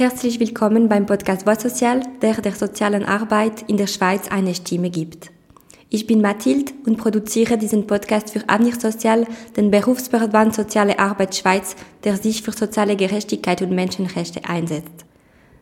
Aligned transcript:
Herzlich 0.00 0.40
willkommen 0.40 0.88
beim 0.88 1.04
Podcast 1.04 1.46
Voix 1.46 1.62
Sozial, 1.62 2.00
der 2.22 2.32
der 2.40 2.52
sozialen 2.52 3.04
Arbeit 3.04 3.68
in 3.68 3.76
der 3.76 3.86
Schweiz 3.86 4.28
eine 4.30 4.54
Stimme 4.54 4.88
gibt. 4.88 5.30
Ich 5.90 6.06
bin 6.06 6.22
Mathilde 6.22 6.72
und 6.86 6.96
produziere 6.96 7.58
diesen 7.58 7.86
Podcast 7.86 8.30
für 8.30 8.48
Avenir 8.48 8.80
Sozial, 8.80 9.26
den 9.58 9.70
Berufsverband 9.70 10.54
Soziale 10.54 10.98
Arbeit 10.98 11.36
Schweiz, 11.36 11.76
der 12.02 12.16
sich 12.16 12.40
für 12.40 12.52
soziale 12.52 12.96
Gerechtigkeit 12.96 13.60
und 13.60 13.72
Menschenrechte 13.72 14.48
einsetzt. 14.48 15.04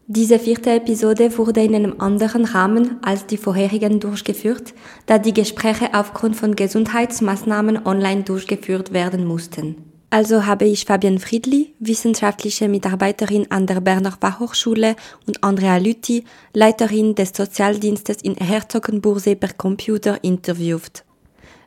Diese 0.06 0.38
vierte 0.38 0.70
Episode 0.70 1.36
wurde 1.36 1.64
in 1.64 1.74
einem 1.74 2.00
anderen 2.00 2.44
Rahmen 2.44 2.98
als 3.02 3.26
die 3.26 3.38
vorherigen 3.38 3.98
durchgeführt, 3.98 4.72
da 5.06 5.18
die 5.18 5.34
Gespräche 5.34 5.94
aufgrund 5.94 6.36
von 6.36 6.54
Gesundheitsmaßnahmen 6.54 7.84
online 7.84 8.22
durchgeführt 8.22 8.92
werden 8.92 9.26
mussten. 9.26 9.87
Also 10.10 10.46
habe 10.46 10.64
ich 10.64 10.86
Fabian 10.86 11.18
Friedli, 11.18 11.74
wissenschaftliche 11.80 12.66
Mitarbeiterin 12.66 13.50
an 13.50 13.66
der 13.66 13.80
Berner 13.82 14.16
Fachhochschule 14.18 14.96
und 15.26 15.44
Andrea 15.44 15.76
Lüthi, 15.76 16.24
Leiterin 16.54 17.14
des 17.14 17.32
Sozialdienstes 17.34 18.22
in 18.22 18.34
Herzogenbursee 18.34 19.34
per 19.34 19.52
Computer 19.52 20.24
interviewt. 20.24 21.04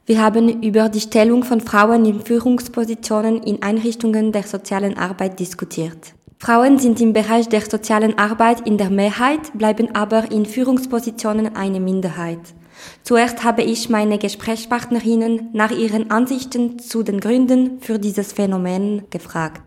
Wir 0.08 0.20
haben 0.24 0.64
über 0.64 0.90
die 0.90 1.02
Stellung 1.02 1.44
von 1.44 1.62
Frauen 1.62 2.04
in 2.06 2.22
Führungspositionen 2.22 3.44
in 3.44 3.62
Einrichtungen 3.62 4.32
der 4.32 4.44
sozialen 4.44 4.98
Arbeit 4.98 5.40
diskutiert. 5.40 6.16
Frauen 6.40 6.80
sind 6.80 7.00
im 7.00 7.14
Bereich 7.14 7.48
der 7.48 7.62
sozialen 7.62 8.18
Arbeit 8.18 8.66
in 8.66 8.80
der 8.80 8.90
Mehrheit, 8.90 9.54
bleiben 9.54 9.94
aber 9.94 10.32
in 10.32 10.48
Führungspositionen 10.48 11.56
eine 11.56 11.80
Minderheit. 11.80 12.40
Zuerst 13.04 13.44
habe 13.44 13.64
ich 13.64 13.90
meine 13.90 14.18
Gesprächspartnerinnen 14.18 15.50
nach 15.54 15.72
ihren 15.72 16.12
Ansichten 16.12 16.80
zu 16.80 17.04
den 17.04 17.20
Gründen 17.20 17.80
für 17.82 18.00
dieses 18.00 18.34
Phänomen 18.34 19.10
gefragt. 19.10 19.62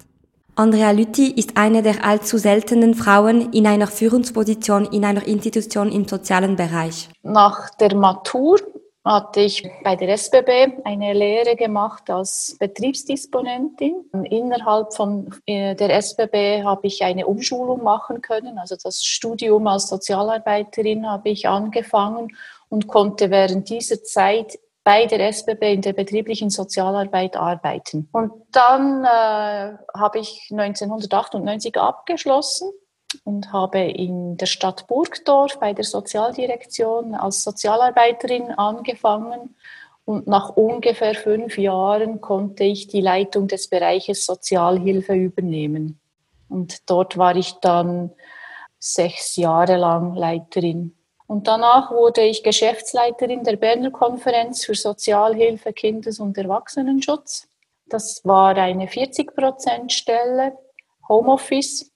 Andrea 0.57 0.93
Lütti 0.93 1.33
ist 1.33 1.57
eine 1.57 1.83
der 1.83 2.05
allzu 2.05 2.39
seltenen 2.39 2.95
Frauen 2.95 3.53
in 3.53 3.67
einer 3.67 3.89
Führungsposition 3.89 4.85
in 4.85 5.05
einer 5.05 5.27
Institution 5.27 5.91
im 5.91 6.07
sozialen 6.07 6.55
Bereich. 6.55 7.09
Nach 7.25 7.71
der 7.71 7.97
Matur 7.97 8.61
hatte 9.05 9.41
ich 9.41 9.69
bei 9.83 9.97
der 9.97 10.09
SBB 10.11 10.81
eine 10.85 11.13
Lehre 11.13 11.57
gemacht 11.57 12.09
als 12.09 12.57
Betriebsdisponentin. 12.59 14.05
Innerhalb 14.31 14.95
von 14.95 15.29
äh, 15.45 15.75
der 15.75 15.91
SBB 15.91 16.63
habe 16.65 16.87
ich 16.87 17.03
eine 17.03 17.27
Umschulung 17.27 17.83
machen 17.83 18.23
können. 18.23 18.59
Also 18.59 18.77
das 18.83 19.05
Studium 19.05 19.67
als 19.67 19.89
Sozialarbeiterin 19.89 21.07
habe 21.07 21.29
ich 21.29 21.47
angefangen 21.47 22.29
und 22.75 22.89
konnte 22.89 23.31
während 23.31 23.69
dieser 23.71 24.03
Zeit 24.03 24.59
bei 24.83 25.07
der 25.07 25.29
SBB 25.29 25.75
in 25.75 25.81
der 25.81 25.93
betrieblichen 25.93 26.51
Sozialarbeit 26.51 27.37
arbeiten. 27.37 28.09
Und 28.11 28.33
dann 28.51 29.05
äh, 29.05 29.77
habe 29.97 30.19
ich 30.19 30.49
1998 30.51 31.77
abgeschlossen 31.77 32.73
und 33.23 33.53
habe 33.53 33.79
in 33.79 34.37
der 34.39 34.47
Stadt 34.47 34.89
Burgdorf 34.89 35.61
bei 35.61 35.73
der 35.73 35.85
Sozialdirektion 35.85 37.15
als 37.15 37.45
Sozialarbeiterin 37.45 38.51
angefangen. 38.51 39.55
Und 40.05 40.27
nach 40.27 40.57
ungefähr 40.57 41.15
fünf 41.15 41.57
Jahren 41.57 42.21
konnte 42.21 42.65
ich 42.65 42.89
die 42.89 43.01
Leitung 43.01 43.47
des 43.47 43.69
Bereiches 43.69 44.27
Sozialhilfe 44.27 45.15
übernehmen. 45.15 46.01
Und 46.49 46.91
dort 46.91 47.17
war 47.17 47.37
ich 47.37 47.53
dann 47.61 48.11
sechs 48.81 49.37
Jahre 49.37 49.77
lang 49.77 50.17
Leiterin. 50.17 50.97
Und 51.27 51.49
danach 51.49 51.91
wurde 51.91 52.23
ich 52.23 52.43
Geschäftsleiterin 52.43 53.45
der 53.45 53.57
Berner 53.57 53.91
Konferenz 53.91 54.65
für 54.65 54.75
Sozialhilfe, 54.75 55.73
Kindes- 55.73 56.21
und 56.21 56.37
Erwachsenenschutz. 56.37 57.49
Das 57.87 58.25
war 58.25 58.57
eine 58.57 58.87
40-Prozent-Stelle, 58.87 60.57
Homeoffice 61.09 61.91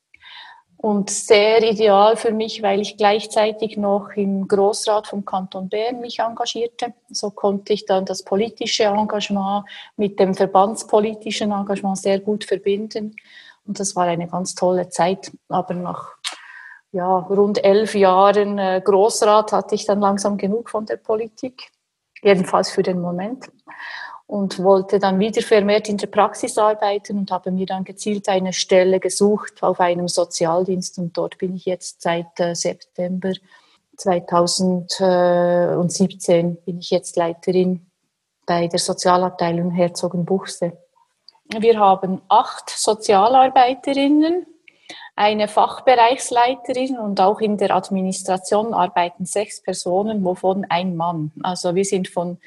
und 0.79 1.11
sehr 1.11 1.62
ideal 1.62 2.17
für 2.17 2.31
mich, 2.31 2.62
weil 2.62 2.81
ich 2.81 2.97
gleichzeitig 2.97 3.77
noch 3.77 4.11
im 4.15 4.47
Großrat 4.47 5.09
vom 5.09 5.25
Kanton 5.25 5.69
Bern 5.69 6.01
mich 6.01 6.21
engagierte. 6.21 6.95
So 7.11 7.31
konnte 7.31 7.73
ich 7.73 7.84
dann 7.84 8.05
das 8.05 8.23
politische 8.23 8.84
Engagement 8.84 9.65
mit 9.97 10.21
dem 10.21 10.34
verbandspolitischen 10.34 11.50
Engagement 11.50 11.99
sehr 11.99 12.21
gut 12.21 12.45
verbinden. 12.45 13.16
Und 13.66 13.81
das 13.81 13.97
war 13.97 14.05
eine 14.05 14.28
ganz 14.28 14.55
tolle 14.55 14.89
Zeit. 14.89 15.33
Aber 15.49 15.75
nach 15.75 16.18
ja, 16.93 17.19
rund 17.19 17.62
elf 17.62 17.94
Jahren 17.94 18.59
äh, 18.59 18.81
Großrat 18.84 19.53
hatte 19.53 19.75
ich 19.75 19.84
dann 19.84 20.00
langsam 20.00 20.37
genug 20.37 20.71
von 20.71 20.87
der 20.87 20.97
Politik. 20.97 21.71
Jedenfalls 22.22 22.71
für 22.71 22.82
den 22.82 23.00
Moment 23.00 23.49
und 24.28 24.62
wollte 24.62 24.98
dann 24.98 25.19
wieder 25.19 25.41
vermehrt 25.41 25.88
in 25.88 25.97
der 25.97 26.09
Praxis 26.09 26.59
arbeiten 26.59 27.16
und 27.19 27.31
habe 27.31 27.50
mir 27.50 27.65
dann 27.65 27.84
gezielt 27.84 28.28
eine 28.28 28.53
Stelle 28.53 29.00
gesucht 29.00 29.62
auf 29.62 29.81
einem 29.81 30.06
Sozialdienst 30.06 30.98
und 30.98 31.16
dort 31.16 31.38
bin 31.38 31.56
ich 31.56 31.65
jetzt 31.65 32.03
seit 32.03 32.38
äh, 32.38 32.54
September 32.54 33.32
2017 33.97 36.56
bin 36.65 36.78
ich 36.78 36.91
jetzt 36.91 37.16
Leiterin 37.16 37.87
bei 38.47 38.69
der 38.69 38.78
Sozialabteilung 38.78 39.72
Herzogenbuchse. 39.72 40.78
Wir 41.59 41.78
haben 41.78 42.22
acht 42.28 42.71
Sozialarbeiterinnen, 42.71 44.47
eine 45.19 45.49
Fachbereichsleiterin 45.49 46.97
und 46.97 47.21
auch 47.21 47.41
in 47.41 47.56
der 47.56 47.75
Administration 47.75 48.73
arbeiten 48.73 49.27
sechs 49.27 49.61
Personen, 49.61 50.23
wovon 50.25 50.65
ein 50.69 50.95
Mann. 50.95 51.33
Also 51.43 51.75
wir 51.75 51.84
sind 51.84 52.06
von 52.06 52.39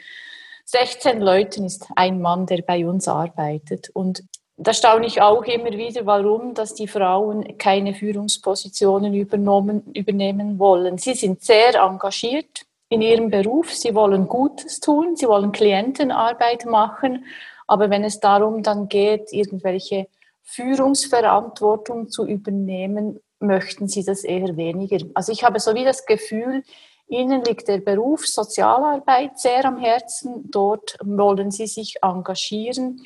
16 0.63 1.19
Leuten 1.19 1.65
ist 1.65 1.87
ein 1.97 2.21
Mann, 2.21 2.45
der 2.45 2.61
bei 2.61 2.87
uns 2.87 3.09
arbeitet. 3.09 3.89
Und 3.89 4.23
da 4.55 4.73
staune 4.73 5.05
ich 5.05 5.21
auch 5.21 5.43
immer 5.43 5.71
wieder, 5.71 6.05
warum, 6.05 6.53
dass 6.53 6.73
die 6.73 6.87
Frauen 6.87 7.57
keine 7.57 7.93
Führungspositionen 7.93 9.13
übernehmen 9.13 10.57
wollen. 10.57 10.97
Sie 10.97 11.15
sind 11.15 11.43
sehr 11.43 11.75
engagiert 11.75 12.61
in 12.87 13.01
ihrem 13.01 13.29
Beruf, 13.29 13.73
sie 13.73 13.93
wollen 13.93 14.29
Gutes 14.29 14.79
tun, 14.79 15.17
sie 15.17 15.27
wollen 15.27 15.51
Klientenarbeit 15.51 16.65
machen, 16.65 17.25
aber 17.67 17.89
wenn 17.89 18.05
es 18.05 18.21
darum 18.21 18.63
dann 18.63 18.87
geht, 18.87 19.33
irgendwelche 19.33 20.07
Führungsverantwortung 20.43 22.09
zu 22.09 22.25
übernehmen, 22.25 23.19
möchten 23.39 23.87
sie 23.87 24.03
das 24.03 24.23
eher 24.23 24.55
weniger. 24.57 24.99
Also 25.13 25.31
ich 25.31 25.43
habe 25.43 25.59
so 25.59 25.73
wie 25.73 25.83
das 25.83 26.05
Gefühl, 26.05 26.63
Ihnen 27.11 27.43
liegt 27.43 27.67
der 27.67 27.79
Beruf 27.79 28.25
Sozialarbeit 28.25 29.37
sehr 29.37 29.65
am 29.65 29.77
Herzen. 29.77 30.49
Dort 30.49 30.97
wollen 31.03 31.51
Sie 31.51 31.67
sich 31.67 31.97
engagieren. 32.01 33.03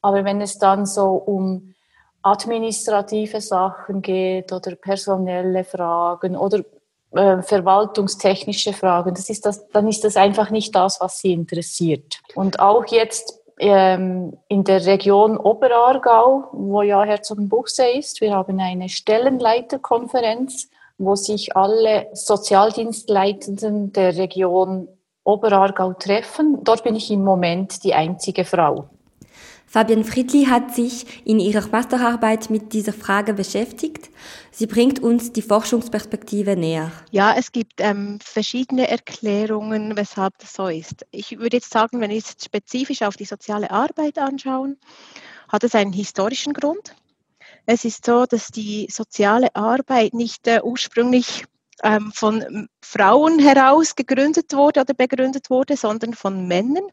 Aber 0.00 0.24
wenn 0.24 0.40
es 0.40 0.58
dann 0.58 0.86
so 0.86 1.14
um 1.14 1.74
administrative 2.22 3.40
Sachen 3.40 4.00
geht 4.00 4.52
oder 4.52 4.76
personelle 4.76 5.64
Fragen 5.64 6.36
oder 6.36 6.62
äh, 7.10 7.42
verwaltungstechnische 7.42 8.72
Fragen, 8.72 9.14
das 9.14 9.28
ist 9.28 9.44
das, 9.44 9.66
dann 9.70 9.88
ist 9.88 10.04
das 10.04 10.16
einfach 10.16 10.50
nicht 10.50 10.76
das, 10.76 11.00
was 11.00 11.18
Sie 11.18 11.32
interessiert. 11.32 12.20
Und 12.36 12.60
auch 12.60 12.86
jetzt 12.86 13.40
ähm, 13.58 14.36
in 14.48 14.64
der 14.64 14.84
Region 14.86 15.36
Oberaargau, 15.36 16.48
wo 16.52 16.82
ja 16.82 17.02
Herzogenbuchsee 17.02 17.98
ist, 17.98 18.20
wir 18.20 18.34
haben 18.34 18.60
eine 18.60 18.88
Stellenleiterkonferenz 18.88 20.68
wo 20.98 21.14
sich 21.14 21.56
alle 21.56 22.08
Sozialdienstleitenden 22.12 23.92
der 23.92 24.16
Region 24.16 24.88
Oberaargau 25.24 25.92
treffen. 25.92 26.58
Dort 26.64 26.82
bin 26.82 26.96
ich 26.96 27.10
im 27.10 27.22
Moment 27.22 27.84
die 27.84 27.94
einzige 27.94 28.44
Frau. 28.44 28.90
Fabian 29.68 30.02
Friedli 30.02 30.46
hat 30.46 30.74
sich 30.74 31.26
in 31.26 31.38
ihrer 31.38 31.66
Masterarbeit 31.68 32.48
mit 32.48 32.72
dieser 32.72 32.94
Frage 32.94 33.34
beschäftigt. 33.34 34.08
Sie 34.50 34.66
bringt 34.66 35.00
uns 35.00 35.30
die 35.32 35.42
Forschungsperspektive 35.42 36.56
näher. 36.56 36.90
Ja, 37.10 37.34
es 37.36 37.52
gibt 37.52 37.74
ähm, 37.78 38.18
verschiedene 38.22 38.88
Erklärungen, 38.88 39.94
weshalb 39.94 40.38
das 40.38 40.54
so 40.54 40.68
ist. 40.68 41.04
Ich 41.10 41.38
würde 41.38 41.58
jetzt 41.58 41.70
sagen, 41.70 42.00
wenn 42.00 42.08
wir 42.08 42.16
jetzt 42.16 42.46
spezifisch 42.46 43.02
auf 43.02 43.16
die 43.16 43.26
soziale 43.26 43.70
Arbeit 43.70 44.18
anschauen, 44.18 44.78
hat 45.48 45.64
es 45.64 45.74
einen 45.74 45.92
historischen 45.92 46.54
Grund. 46.54 46.94
Es 47.66 47.84
ist 47.84 48.06
so, 48.06 48.24
dass 48.24 48.48
die 48.48 48.88
soziale 48.90 49.54
Arbeit 49.54 50.14
nicht 50.14 50.46
äh, 50.46 50.60
ursprünglich 50.62 51.44
ähm, 51.82 52.10
von 52.14 52.68
Frauen 52.80 53.38
heraus 53.38 53.94
gegründet 53.94 54.54
wurde 54.54 54.80
oder 54.80 54.94
begründet 54.94 55.50
wurde, 55.50 55.76
sondern 55.76 56.14
von 56.14 56.48
Männern, 56.48 56.84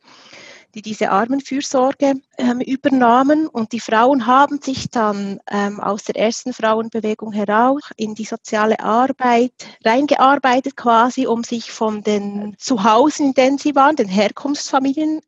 die 0.76 0.82
diese 0.82 1.10
Armenfürsorge 1.10 2.16
ähm, 2.38 2.60
übernahmen. 2.60 3.48
Und 3.48 3.72
die 3.72 3.80
Frauen 3.80 4.28
haben 4.28 4.62
sich 4.62 4.90
dann 4.90 5.40
ähm, 5.50 5.80
aus 5.80 6.04
der 6.04 6.18
ersten 6.18 6.54
Frauenbewegung 6.54 7.32
heraus 7.32 7.82
in 7.96 8.14
die 8.14 8.26
soziale 8.26 8.80
Arbeit 8.82 9.54
reingearbeitet, 9.84 10.76
quasi, 10.76 11.26
um 11.28 11.44
sich 11.44 11.72
von 11.72 12.04
den 12.04 12.56
Zuhause, 12.60 13.24
in 13.24 13.34
denen 13.34 13.58
sie 13.58 13.74
waren, 13.76 13.96
den 13.96 14.10
Herkunftsfamilien 14.10 15.22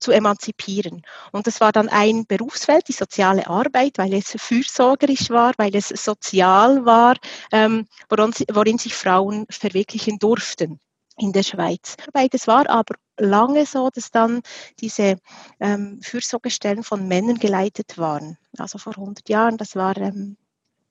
zu 0.00 0.12
emanzipieren. 0.12 1.02
Und 1.32 1.46
das 1.46 1.60
war 1.60 1.72
dann 1.72 1.88
ein 1.88 2.26
Berufsfeld, 2.26 2.88
die 2.88 2.92
soziale 2.92 3.46
Arbeit, 3.46 3.98
weil 3.98 4.14
es 4.14 4.34
fürsorgerisch 4.36 5.30
war, 5.30 5.52
weil 5.56 5.74
es 5.76 5.88
sozial 5.88 6.84
war, 6.84 7.16
ähm, 7.52 7.86
worin, 8.08 8.32
worin 8.52 8.78
sich 8.78 8.94
Frauen 8.94 9.46
verwirklichen 9.50 10.18
durften 10.18 10.80
in 11.18 11.32
der 11.32 11.42
Schweiz. 11.42 11.96
Es 12.32 12.46
war 12.46 12.68
aber 12.68 12.94
lange 13.20 13.66
so, 13.66 13.90
dass 13.90 14.10
dann 14.10 14.42
diese 14.80 15.16
ähm, 15.60 16.00
Fürsorgestellen 16.02 16.82
von 16.82 17.06
Männern 17.06 17.38
geleitet 17.38 17.98
waren. 17.98 18.38
Also 18.58 18.78
vor 18.78 18.96
100 18.96 19.28
Jahren, 19.28 19.56
das 19.56 19.76
war 19.76 19.96
ähm, 19.96 20.36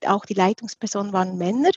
auch 0.05 0.25
die 0.25 0.33
Leitungspersonen 0.33 1.13
waren 1.13 1.37
Männer. 1.37 1.71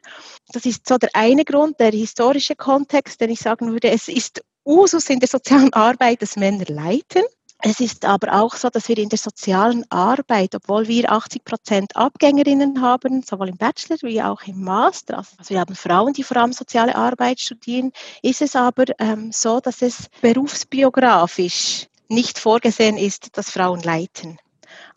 Das 0.53 0.67
ist 0.67 0.87
so 0.87 0.99
der 0.99 1.11
eine 1.15 1.45
Grund, 1.45 1.81
der 1.81 1.91
historische 1.91 2.55
Kontext, 2.55 3.21
den 3.21 3.31
ich 3.31 3.41
sagen 3.41 3.73
würde, 3.73 3.91
es 3.91 4.09
ist 4.09 4.43
Usus 4.65 5.11
in 5.11 5.19
der 5.19 5.29
sozialen 5.29 5.73
Arbeit, 5.73 6.23
dass 6.23 6.37
Männer 6.37 6.65
leiten. 6.69 7.23
Es 7.65 7.79
ist 7.79 8.05
aber 8.05 8.43
auch 8.43 8.57
so, 8.57 8.71
dass 8.71 8.89
wir 8.89 8.99
in 8.99 9.09
der 9.09 9.21
sozialen 9.21 9.89
Arbeit, 9.89 10.57
obwohl 10.57 10.89
wir 10.89 11.13
80 11.13 11.45
Prozent 11.45 11.97
Abgängerinnen 11.97 12.83
haben, 12.83 13.23
sowohl 13.23 13.51
im 13.51 13.57
Bachelor 13.57 13.99
wie 14.03 14.21
auch 14.21 14.43
im 14.43 14.65
Master, 14.65 15.19
also 15.19 15.51
wir 15.51 15.61
haben 15.61 15.77
Frauen, 15.77 16.13
die 16.13 16.25
vor 16.25 16.39
allem 16.39 16.53
soziale 16.53 16.97
Arbeit 16.97 17.39
studieren, 17.39 17.93
ist 18.21 18.43
es 18.43 18.57
aber 18.57 18.87
ähm, 18.99 19.31
so, 19.31 19.61
dass 19.61 19.81
es 19.81 20.09
berufsbiografisch 20.21 21.87
nicht 22.09 22.41
vorgesehen 22.41 22.97
ist, 22.97 23.37
dass 23.39 23.51
Frauen 23.51 23.81
leiten. 23.81 24.39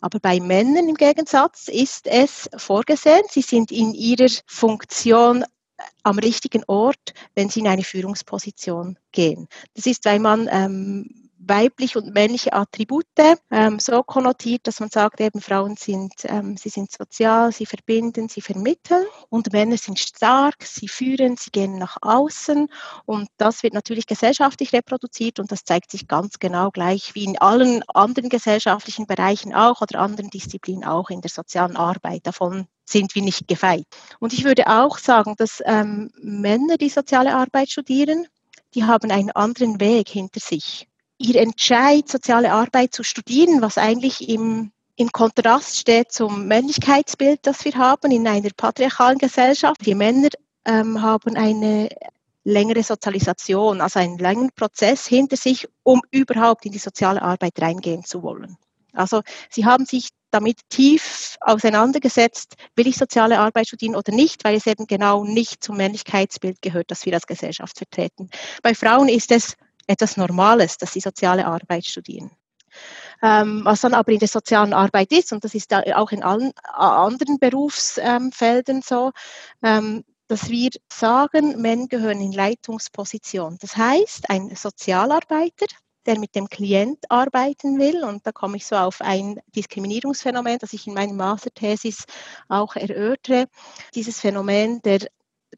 Aber 0.00 0.18
bei 0.18 0.40
Männern 0.40 0.88
im 0.88 0.96
Gegensatz 0.96 1.68
ist 1.68 2.08
es 2.08 2.50
vorgesehen, 2.56 3.22
sie 3.30 3.42
sind 3.42 3.70
in 3.70 3.94
ihrer 3.94 4.30
Funktion 4.44 5.44
am 6.02 6.18
richtigen 6.18 6.64
Ort, 6.66 7.14
wenn 7.36 7.48
sie 7.48 7.60
in 7.60 7.68
eine 7.68 7.84
Führungsposition 7.84 8.98
gehen. 9.12 9.46
Das 9.74 9.86
ist, 9.86 10.04
weil 10.04 10.18
man 10.18 10.48
ähm, 10.50 11.25
weibliche 11.46 11.98
und 11.98 12.12
männliche 12.12 12.52
Attribute 12.52 13.06
ähm, 13.50 13.78
so 13.78 14.02
konnotiert, 14.02 14.66
dass 14.66 14.80
man 14.80 14.90
sagt, 14.90 15.20
eben 15.20 15.40
Frauen 15.40 15.76
sind, 15.76 16.12
ähm, 16.24 16.56
sie 16.56 16.68
sind 16.68 16.90
sozial, 16.90 17.52
sie 17.52 17.66
verbinden, 17.66 18.28
sie 18.28 18.40
vermitteln 18.40 19.04
und 19.28 19.52
Männer 19.52 19.76
sind 19.76 19.98
stark, 19.98 20.56
sie 20.62 20.88
führen, 20.88 21.36
sie 21.36 21.50
gehen 21.50 21.78
nach 21.78 21.96
außen 22.02 22.68
und 23.04 23.28
das 23.36 23.62
wird 23.62 23.74
natürlich 23.74 24.06
gesellschaftlich 24.06 24.72
reproduziert 24.72 25.38
und 25.38 25.52
das 25.52 25.64
zeigt 25.64 25.90
sich 25.90 26.08
ganz 26.08 26.38
genau 26.38 26.70
gleich 26.70 27.14
wie 27.14 27.24
in 27.24 27.38
allen 27.38 27.82
anderen 27.94 28.28
gesellschaftlichen 28.28 29.06
Bereichen 29.06 29.54
auch 29.54 29.80
oder 29.80 30.00
anderen 30.00 30.30
Disziplinen 30.30 30.84
auch 30.84 31.10
in 31.10 31.20
der 31.20 31.30
sozialen 31.30 31.76
Arbeit. 31.76 32.26
Davon 32.26 32.66
sind 32.84 33.14
wir 33.14 33.22
nicht 33.22 33.48
gefeit. 33.48 33.84
Und 34.20 34.32
ich 34.32 34.44
würde 34.44 34.68
auch 34.68 34.98
sagen, 34.98 35.34
dass 35.36 35.62
ähm, 35.64 36.10
Männer, 36.20 36.76
die 36.76 36.88
soziale 36.88 37.34
Arbeit 37.34 37.70
studieren, 37.70 38.26
die 38.74 38.84
haben 38.84 39.10
einen 39.10 39.30
anderen 39.30 39.80
Weg 39.80 40.08
hinter 40.08 40.40
sich 40.40 40.86
ihr 41.18 41.36
Entscheid, 41.40 42.08
soziale 42.08 42.52
Arbeit 42.52 42.94
zu 42.94 43.02
studieren, 43.02 43.62
was 43.62 43.78
eigentlich 43.78 44.28
im, 44.28 44.72
im 44.96 45.10
Kontrast 45.10 45.76
steht 45.76 46.12
zum 46.12 46.46
Männlichkeitsbild, 46.46 47.40
das 47.42 47.64
wir 47.64 47.74
haben 47.74 48.10
in 48.10 48.26
einer 48.26 48.50
patriarchalen 48.56 49.18
Gesellschaft. 49.18 49.84
Die 49.84 49.94
Männer 49.94 50.28
ähm, 50.64 51.00
haben 51.00 51.36
eine 51.36 51.88
längere 52.44 52.82
Sozialisation, 52.82 53.80
also 53.80 53.98
einen 53.98 54.18
langen 54.18 54.50
Prozess 54.54 55.06
hinter 55.06 55.36
sich, 55.36 55.66
um 55.82 56.00
überhaupt 56.10 56.64
in 56.64 56.72
die 56.72 56.78
soziale 56.78 57.22
Arbeit 57.22 57.60
reingehen 57.60 58.04
zu 58.04 58.22
wollen. 58.22 58.56
Also 58.92 59.22
sie 59.50 59.64
haben 59.64 59.84
sich 59.84 60.10
damit 60.30 60.60
tief 60.68 61.36
auseinandergesetzt, 61.40 62.54
will 62.74 62.86
ich 62.86 62.96
soziale 62.96 63.38
Arbeit 63.38 63.68
studieren 63.68 63.96
oder 63.96 64.12
nicht, 64.12 64.44
weil 64.44 64.56
es 64.56 64.66
eben 64.66 64.86
genau 64.86 65.24
nicht 65.24 65.62
zum 65.62 65.76
Männlichkeitsbild 65.76 66.62
gehört, 66.62 66.90
das 66.90 67.04
wir 67.04 67.14
als 67.14 67.26
Gesellschaft 67.26 67.78
vertreten. 67.78 68.30
Bei 68.62 68.74
Frauen 68.74 69.08
ist 69.08 69.32
es 69.32 69.56
etwas 69.86 70.16
Normales, 70.16 70.78
dass 70.78 70.92
sie 70.92 71.00
soziale 71.00 71.46
Arbeit 71.46 71.84
studieren. 71.84 72.30
Ähm, 73.22 73.62
was 73.64 73.80
dann 73.80 73.94
aber 73.94 74.12
in 74.12 74.18
der 74.18 74.28
sozialen 74.28 74.74
Arbeit 74.74 75.12
ist, 75.12 75.32
und 75.32 75.44
das 75.44 75.54
ist 75.54 75.72
auch 75.72 76.12
in 76.12 76.22
allen 76.22 76.52
anderen 76.74 77.38
Berufsfeldern 77.38 78.82
so, 78.82 79.12
ähm, 79.62 80.04
dass 80.28 80.50
wir 80.50 80.70
sagen, 80.92 81.60
Männer 81.60 81.86
gehören 81.86 82.20
in 82.20 82.32
Leitungsposition. 82.32 83.58
Das 83.60 83.76
heißt, 83.76 84.28
ein 84.28 84.54
Sozialarbeiter, 84.54 85.66
der 86.04 86.18
mit 86.18 86.34
dem 86.34 86.48
Klient 86.48 87.10
arbeiten 87.10 87.78
will, 87.78 88.04
und 88.04 88.26
da 88.26 88.32
komme 88.32 88.56
ich 88.56 88.66
so 88.66 88.76
auf 88.76 89.00
ein 89.00 89.40
Diskriminierungsphänomen, 89.54 90.58
das 90.58 90.72
ich 90.72 90.86
in 90.86 90.94
meiner 90.94 91.14
Masterthesis 91.14 92.04
auch 92.48 92.76
erörtere, 92.76 93.46
dieses 93.94 94.20
Phänomen 94.20 94.82
der, 94.82 95.06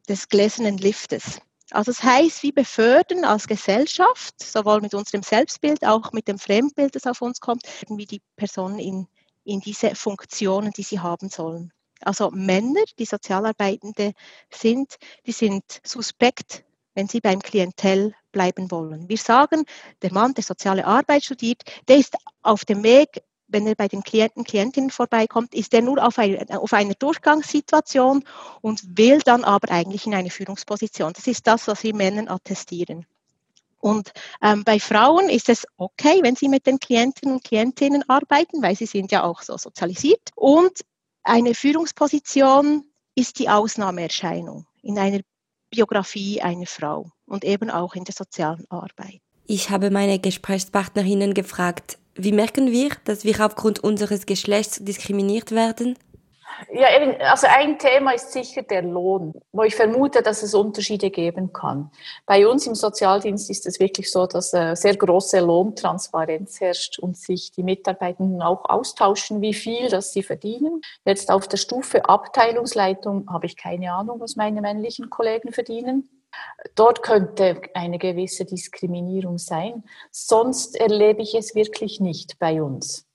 des 0.09 0.29
gläsernen 0.29 0.79
Liftes. 0.79 1.41
Also 1.71 1.93
das 1.93 2.03
heißt, 2.03 2.43
wir 2.43 2.55
befördern 2.55 3.25
als 3.25 3.47
Gesellschaft, 3.47 4.43
sowohl 4.43 4.81
mit 4.81 4.95
unserem 4.95 5.23
Selbstbild, 5.23 5.85
auch 5.85 6.13
mit 6.13 6.27
dem 6.27 6.39
Fremdbild, 6.39 6.95
das 6.95 7.07
auf 7.07 7.21
uns 7.21 7.41
kommt, 7.41 7.63
wie 7.89 8.07
die 8.07 8.23
Personen 8.37 8.79
in, 8.79 9.07
in 9.45 9.61
diese 9.61 9.95
Funktionen, 9.95 10.73
die 10.73 10.83
sie 10.83 11.01
haben 11.01 11.29
sollen. 11.29 11.73
Also 12.01 12.31
Männer, 12.31 12.83
die 12.99 13.05
Sozialarbeitende 13.05 14.13
sind, 14.51 14.97
die 15.27 15.33
sind 15.33 15.65
suspekt, 15.85 16.65
wenn 16.95 17.09
sie 17.09 17.21
beim 17.21 17.41
Klientel 17.41 18.15
bleiben 18.33 18.71
wollen. 18.71 19.09
Wir 19.09 19.19
sagen, 19.19 19.65
der 20.03 20.13
Mann, 20.13 20.35
der 20.35 20.45
soziale 20.45 20.87
Arbeit 20.87 21.25
studiert, 21.25 21.63
der 21.89 21.99
ist 21.99 22.17
auf 22.43 22.65
dem 22.65 22.83
Weg, 22.83 23.23
wenn 23.49 23.67
er 23.67 23.75
bei 23.75 23.89
den 23.89 24.03
Klienten, 24.03 24.45
Klientinnen 24.45 24.91
vorbeikommt, 24.91 25.55
ist 25.55 25.75
er 25.75 25.83
nur 25.83 26.05
auf, 26.05 26.19
ein, 26.19 26.51
auf 26.51 26.73
einer 26.73 26.95
Durchgangssituation 26.95 28.25
und 28.61 28.99
will 28.99 29.21
dann 29.21 29.45
aber 29.45 29.71
eigentlich 29.73 30.07
in 30.07 30.15
eine 30.15 30.31
Führungsposition. 30.31 31.13
Das 31.15 31.27
ist 31.27 31.47
das, 31.47 31.67
was 31.67 31.83
wir 31.83 31.95
Männern 31.95 32.29
attestieren. 32.29 33.07
Und 33.81 34.13
ähm, 34.43 34.65
bei 34.65 34.81
Frauen 34.81 35.29
ist 35.29 35.49
es 35.49 35.67
okay, 35.77 36.21
wenn 36.23 36.37
sie 36.37 36.49
mit 36.49 36.67
den 36.67 36.79
Klienten 36.79 37.33
und 37.33 37.45
Klientinnen 37.45 38.09
arbeiten, 38.09 38.61
weil 38.63 38.77
sie 38.77 38.87
sind 38.87 39.13
ja 39.13 39.23
auch 39.23 39.43
so 39.43 39.57
sozialisiert. 39.57 40.31
Und 40.35 40.85
eine 41.23 41.55
Führungsposition 41.55 42.85
ist 43.15 43.39
die 43.39 43.49
Ausnahmeerscheinung 43.49 44.67
in 44.83 44.99
einer 44.99 45.21
Biografie 45.71 46.41
einer 46.41 46.67
Frau 46.67 47.11
und 47.27 47.45
eben 47.45 47.71
auch 47.71 47.95
in 47.95 48.05
der 48.05 48.15
sozialen 48.15 48.65
Arbeit. 48.71 49.21
Ich 49.51 49.71
habe 49.71 49.91
meine 49.91 50.19
Gesprächspartnerinnen 50.19 51.33
gefragt, 51.33 51.97
wie 52.15 52.33
merken 52.33 52.71
wir, 52.71 52.91
dass 53.07 53.25
wir 53.25 53.41
aufgrund 53.47 53.83
unseres 53.83 54.27
Geschlechts 54.27 54.85
diskriminiert 54.85 55.53
werden? 55.53 55.97
Ja, 56.71 56.89
also 57.31 57.47
ein 57.47 57.79
Thema 57.79 58.13
ist 58.13 58.33
sicher 58.33 58.61
der 58.63 58.83
Lohn, 58.83 59.33
wo 59.53 59.63
ich 59.63 59.75
vermute, 59.75 60.21
dass 60.21 60.43
es 60.43 60.53
Unterschiede 60.53 61.09
geben 61.09 61.55
kann. 61.55 61.91
Bei 62.27 62.47
uns 62.47 62.67
im 62.67 62.75
Sozialdienst 62.75 63.49
ist 63.49 63.67
es 63.67 63.81
wirklich 63.81 64.13
so, 64.13 64.27
dass 64.27 64.53
äh, 64.53 64.75
sehr 64.77 64.97
große 64.97 65.41
Lohntransparenz 65.41 66.61
herrscht 66.61 66.99
und 66.99 67.17
sich 67.17 67.51
die 67.51 67.63
Mitarbeitenden 67.63 68.43
auch 68.43 68.67
austauschen, 68.69 69.41
wie 69.41 69.55
viel 69.55 69.89
das 69.89 70.13
sie 70.13 70.23
verdienen. 70.23 70.83
Jetzt 71.07 71.31
auf 71.31 71.49
der 71.49 71.57
Stufe 71.57 72.05
Abteilungsleitung 72.05 73.31
habe 73.31 73.47
ich 73.47 73.57
keine 73.57 73.95
Ahnung, 73.95 74.21
was 74.21 74.37
meine 74.37 74.61
männlichen 74.61 75.09
Kollegen 75.09 75.53
verdienen. 75.53 76.11
Dort 76.75 77.03
könnte 77.03 77.63
eine 77.75 77.99
gewisse 77.99 78.45
Diskriminierung 78.45 79.39
sein. 79.39 79.85
Sonst 80.11 80.77
erlebe 80.77 81.23
ich 81.23 81.35
es 81.35 81.55
wirklich 81.55 82.01
nicht 82.01 82.39
bei 82.39 82.63
uns. 82.63 83.07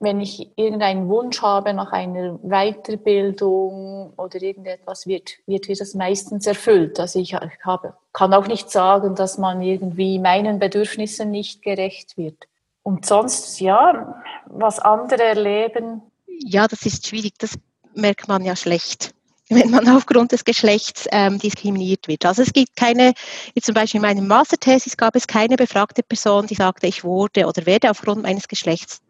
Wenn 0.00 0.20
ich 0.20 0.50
irgendeinen 0.56 1.08
Wunsch 1.08 1.40
habe 1.40 1.72
nach 1.72 1.92
einer 1.92 2.38
Weiterbildung 2.42 4.12
oder 4.16 4.42
irgendetwas, 4.42 5.06
wird, 5.06 5.38
wird 5.46 5.68
mir 5.68 5.76
das 5.76 5.94
meistens 5.94 6.46
erfüllt. 6.46 7.00
Also 7.00 7.20
ich 7.20 7.34
habe, 7.34 7.94
kann 8.12 8.34
auch 8.34 8.46
nicht 8.46 8.70
sagen, 8.70 9.14
dass 9.14 9.38
man 9.38 9.62
irgendwie 9.62 10.18
meinen 10.18 10.58
Bedürfnissen 10.58 11.30
nicht 11.30 11.62
gerecht 11.62 12.18
wird. 12.18 12.36
Und 12.82 13.06
sonst, 13.06 13.60
ja, 13.60 14.22
was 14.46 14.78
andere 14.78 15.22
erleben. 15.22 16.02
Ja, 16.26 16.68
das 16.68 16.84
ist 16.84 17.06
schwierig. 17.06 17.34
Das 17.38 17.56
merkt 17.94 18.28
man 18.28 18.44
ja 18.44 18.56
schlecht 18.56 19.13
wenn 19.54 19.70
man 19.70 19.88
aufgrund 19.88 20.32
des 20.32 20.44
Geschlechts 20.44 21.06
ähm, 21.10 21.38
diskriminiert 21.38 22.08
wird. 22.08 22.24
Also 22.26 22.42
es 22.42 22.52
gibt 22.52 22.76
keine, 22.76 23.14
zum 23.60 23.74
Beispiel 23.74 23.98
in 23.98 24.02
meinem 24.02 24.26
Masterthesis 24.26 24.96
gab 24.96 25.16
es 25.16 25.26
keine 25.26 25.56
befragte 25.56 26.02
Person, 26.02 26.46
die 26.46 26.54
sagte, 26.54 26.86
ich 26.86 27.04
wurde 27.04 27.46
oder 27.46 27.64
werde 27.66 27.90
aufgrund 27.90 28.22
meines 28.22 28.48
Geschlechts 28.48 29.00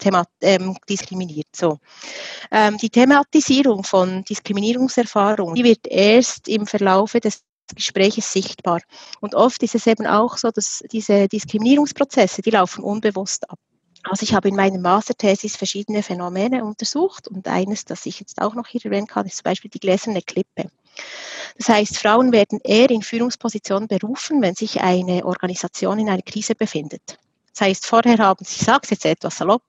Thema, 0.00 0.24
ähm, 0.40 0.76
diskriminiert. 0.88 1.48
So. 1.54 1.78
Ähm, 2.50 2.78
die 2.78 2.90
Thematisierung 2.90 3.84
von 3.84 4.24
Diskriminierungserfahrungen, 4.24 5.54
die 5.54 5.64
wird 5.64 5.86
erst 5.86 6.48
im 6.48 6.66
Verlaufe 6.66 7.20
des 7.20 7.42
Gespräches 7.74 8.32
sichtbar. 8.32 8.80
Und 9.20 9.34
oft 9.34 9.62
ist 9.62 9.74
es 9.74 9.86
eben 9.86 10.06
auch 10.06 10.36
so, 10.36 10.50
dass 10.50 10.82
diese 10.90 11.28
Diskriminierungsprozesse, 11.28 12.42
die 12.42 12.50
laufen 12.50 12.82
unbewusst 12.82 13.48
ab. 13.48 13.58
Also 14.02 14.22
ich 14.22 14.34
habe 14.34 14.48
in 14.48 14.56
meiner 14.56 14.78
Masterthesis 14.78 15.56
verschiedene 15.56 16.02
Phänomene 16.02 16.64
untersucht 16.64 17.28
und 17.28 17.46
eines, 17.46 17.84
das 17.84 18.06
ich 18.06 18.20
jetzt 18.20 18.40
auch 18.40 18.54
noch 18.54 18.66
hier 18.66 18.84
erwähnen 18.84 19.06
kann, 19.06 19.26
ist 19.26 19.38
zum 19.38 19.44
Beispiel 19.44 19.70
die 19.70 19.80
gläserne 19.80 20.22
Klippe. 20.22 20.70
Das 21.58 21.68
heißt, 21.68 21.98
Frauen 21.98 22.32
werden 22.32 22.60
eher 22.64 22.90
in 22.90 23.02
Führungspositionen 23.02 23.88
berufen, 23.88 24.40
wenn 24.42 24.54
sich 24.54 24.80
eine 24.80 25.24
Organisation 25.24 25.98
in 25.98 26.08
einer 26.08 26.22
Krise 26.22 26.54
befindet. 26.54 27.18
Das 27.52 27.66
heißt, 27.66 27.86
vorher 27.86 28.18
haben 28.18 28.44
sie, 28.44 28.56
ich 28.56 28.64
sage 28.64 28.80
es 28.84 28.90
jetzt 28.90 29.04
etwas 29.04 29.36
salopp, 29.36 29.62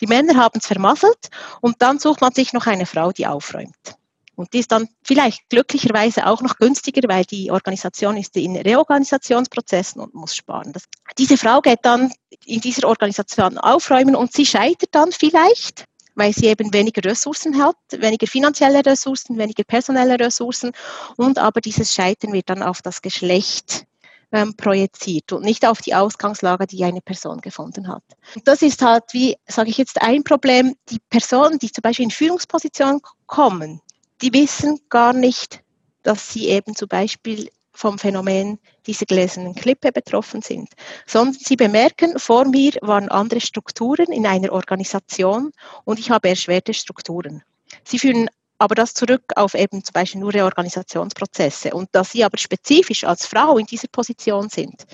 die 0.00 0.06
Männer 0.06 0.36
haben 0.36 0.58
es 0.58 0.66
vermasselt 0.66 1.28
und 1.60 1.80
dann 1.80 1.98
sucht 1.98 2.20
man 2.20 2.32
sich 2.32 2.52
noch 2.52 2.66
eine 2.66 2.86
Frau, 2.86 3.12
die 3.12 3.26
aufräumt. 3.26 3.96
Und 4.36 4.52
die 4.52 4.58
ist 4.58 4.70
dann 4.70 4.88
vielleicht 5.02 5.48
glücklicherweise 5.48 6.26
auch 6.26 6.42
noch 6.42 6.56
günstiger, 6.58 7.08
weil 7.08 7.24
die 7.24 7.50
Organisation 7.50 8.16
ist 8.18 8.36
in 8.36 8.54
Reorganisationsprozessen 8.54 10.00
und 10.00 10.14
muss 10.14 10.36
sparen. 10.36 10.72
Das, 10.72 10.84
diese 11.18 11.38
Frau 11.38 11.60
geht 11.62 11.80
dann 11.82 12.12
in 12.44 12.60
dieser 12.60 12.86
Organisation 12.86 13.58
aufräumen 13.58 14.14
und 14.14 14.32
sie 14.32 14.44
scheitert 14.44 14.90
dann 14.92 15.10
vielleicht, 15.10 15.84
weil 16.14 16.34
sie 16.34 16.46
eben 16.46 16.72
weniger 16.72 17.02
Ressourcen 17.04 17.62
hat, 17.62 17.76
weniger 17.90 18.26
finanzielle 18.26 18.84
Ressourcen, 18.84 19.38
weniger 19.38 19.64
personelle 19.64 20.20
Ressourcen 20.20 20.72
und 21.16 21.38
aber 21.38 21.62
dieses 21.62 21.94
Scheitern 21.94 22.32
wird 22.32 22.50
dann 22.50 22.62
auf 22.62 22.82
das 22.82 23.00
Geschlecht 23.00 23.86
ähm, 24.32 24.54
projiziert 24.54 25.32
und 25.32 25.44
nicht 25.44 25.66
auf 25.66 25.80
die 25.80 25.94
Ausgangslage, 25.94 26.66
die 26.66 26.84
eine 26.84 27.00
Person 27.00 27.40
gefunden 27.40 27.88
hat. 27.88 28.02
Und 28.34 28.46
das 28.46 28.60
ist 28.60 28.82
halt, 28.82 29.04
wie 29.12 29.36
sage 29.46 29.70
ich 29.70 29.78
jetzt, 29.78 30.02
ein 30.02 30.24
Problem. 30.24 30.74
Die 30.90 30.98
Personen, 31.08 31.58
die 31.58 31.70
zum 31.70 31.82
Beispiel 31.82 32.04
in 32.04 32.10
Führungspositionen 32.10 33.00
kommen, 33.26 33.80
die 34.22 34.32
wissen 34.32 34.80
gar 34.88 35.12
nicht, 35.12 35.62
dass 36.02 36.32
sie 36.32 36.48
eben 36.48 36.74
zum 36.74 36.88
Beispiel 36.88 37.50
vom 37.72 37.98
Phänomen 37.98 38.58
dieser 38.86 39.04
gläsernen 39.04 39.54
Klippe 39.54 39.92
betroffen 39.92 40.40
sind, 40.40 40.70
sondern 41.06 41.34
sie 41.34 41.56
bemerken, 41.56 42.18
vor 42.18 42.46
mir 42.46 42.72
waren 42.80 43.08
andere 43.10 43.40
Strukturen 43.40 44.10
in 44.12 44.26
einer 44.26 44.52
Organisation 44.52 45.52
und 45.84 45.98
ich 45.98 46.10
habe 46.10 46.28
erschwerte 46.28 46.72
Strukturen. 46.72 47.42
Sie 47.84 47.98
führen 47.98 48.30
aber 48.58 48.74
das 48.74 48.94
zurück 48.94 49.32
auf 49.36 49.54
eben 49.54 49.84
zum 49.84 49.92
Beispiel 49.92 50.20
nur 50.20 50.32
Reorganisationsprozesse 50.32 51.74
und 51.74 51.90
dass 51.92 52.12
sie 52.12 52.24
aber 52.24 52.38
spezifisch 52.38 53.04
als 53.04 53.26
Frau 53.26 53.58
in 53.58 53.66
dieser 53.66 53.88
Position 53.88 54.48
sind, 54.48 54.86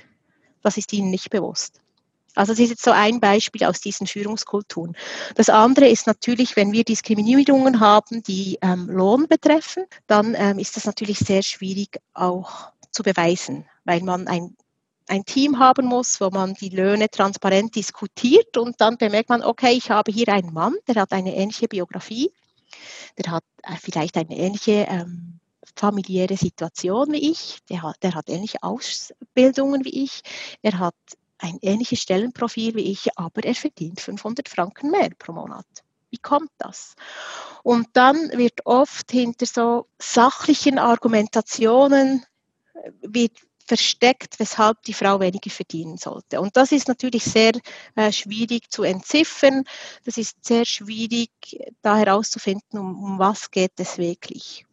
das 0.63 0.77
ist 0.77 0.93
ihnen 0.93 1.11
nicht 1.11 1.31
bewusst. 1.31 1.82
Also 2.35 2.53
das 2.53 2.61
ist 2.61 2.71
jetzt 2.71 2.85
so 2.85 2.91
ein 2.91 3.21
Beispiel 3.21 3.65
aus 3.65 3.81
diesen 3.81 4.07
Führungskulturen. 4.07 4.97
Das 5.35 5.49
andere 5.49 5.89
ist 5.89 6.07
natürlich, 6.07 6.57
wenn 6.57 6.73
wir 6.73 6.85
Diskriminierungen 6.85 7.81
haben, 7.81 8.23
die 8.23 8.59
ähm, 8.63 8.89
Lohn 8.89 9.29
betreffen, 9.29 9.85
dann 10.07 10.35
ähm, 10.37 10.59
ist 10.59 10.77
das 10.77 10.87
natürlich 10.87 11.19
sehr 11.19 11.43
schwierig 11.43 12.01
auch 12.15 12.73
zu 12.91 13.03
beweisen, 13.03 13.67
weil 13.85 14.03
man 14.03 14.29
ein, 14.29 14.57
ein 15.09 15.25
Team 15.25 15.59
haben 15.59 15.87
muss, 15.87 16.21
wo 16.21 16.31
man 16.31 16.55
die 16.55 16.71
Löhne 16.71 17.11
transparent 17.11 17.75
diskutiert 17.75 18.57
und 18.57 18.81
dann 18.81 18.97
bemerkt 18.97 19.29
man, 19.29 19.43
okay, 19.43 19.73
ich 19.73 19.91
habe 19.91 20.13
hier 20.13 20.29
einen 20.29 20.53
Mann, 20.53 20.75
der 20.89 20.97
hat 20.97 21.13
eine 21.13 21.35
ähnliche 21.35 21.69
Biografie, 21.69 22.33
der 23.19 23.33
hat 23.33 23.45
äh, 23.63 23.77
vielleicht 23.81 24.17
eine 24.17 24.37
ähnliche 24.37 24.87
ähm, 24.89 25.41
familiäre 25.77 26.37
Situation 26.37 27.13
wie 27.13 27.31
ich, 27.31 27.59
der 27.69 27.83
hat, 27.83 27.97
der 28.03 28.15
hat 28.15 28.29
ähnliche 28.29 28.63
Ausbildungen 28.63 29.85
wie 29.85 30.05
ich, 30.05 30.23
er 30.63 30.79
hat 30.79 30.95
ein 31.43 31.59
ähnliches 31.61 32.01
Stellenprofil 32.01 32.75
wie 32.75 32.91
ich, 32.91 33.19
aber 33.19 33.45
er 33.45 33.55
verdient 33.55 34.01
500 34.01 34.49
Franken 34.49 34.91
mehr 34.91 35.11
pro 35.19 35.33
Monat. 35.33 35.67
Wie 36.11 36.19
kommt 36.19 36.51
das? 36.59 36.95
Und 37.63 37.89
dann 37.95 38.31
wird 38.33 38.65
oft 38.67 39.11
hinter 39.11 39.47
so 39.47 39.87
sachlichen 39.99 40.79
Argumentationen 40.79 42.25
äh, 42.75 42.91
wird 43.03 43.33
versteckt, 43.67 44.39
weshalb 44.39 44.83
die 44.83 44.93
Frau 44.93 45.21
weniger 45.21 45.51
verdienen 45.51 45.97
sollte. 45.97 46.41
Und 46.41 46.57
das 46.57 46.73
ist 46.73 46.89
natürlich 46.89 47.25
sehr 47.25 47.53
äh, 47.95 48.13
schwierig 48.13 48.71
zu 48.71 48.83
entziffern. 48.83 49.65
Das 50.05 50.19
ist 50.19 50.45
sehr 50.45 50.65
schwierig, 50.65 51.31
da 51.81 51.97
herauszufinden, 51.97 52.79
um, 52.79 53.03
um 53.03 53.19
was 53.19 53.51
geht 53.51 53.73
es 53.79 53.99
wirklich. 53.99 54.67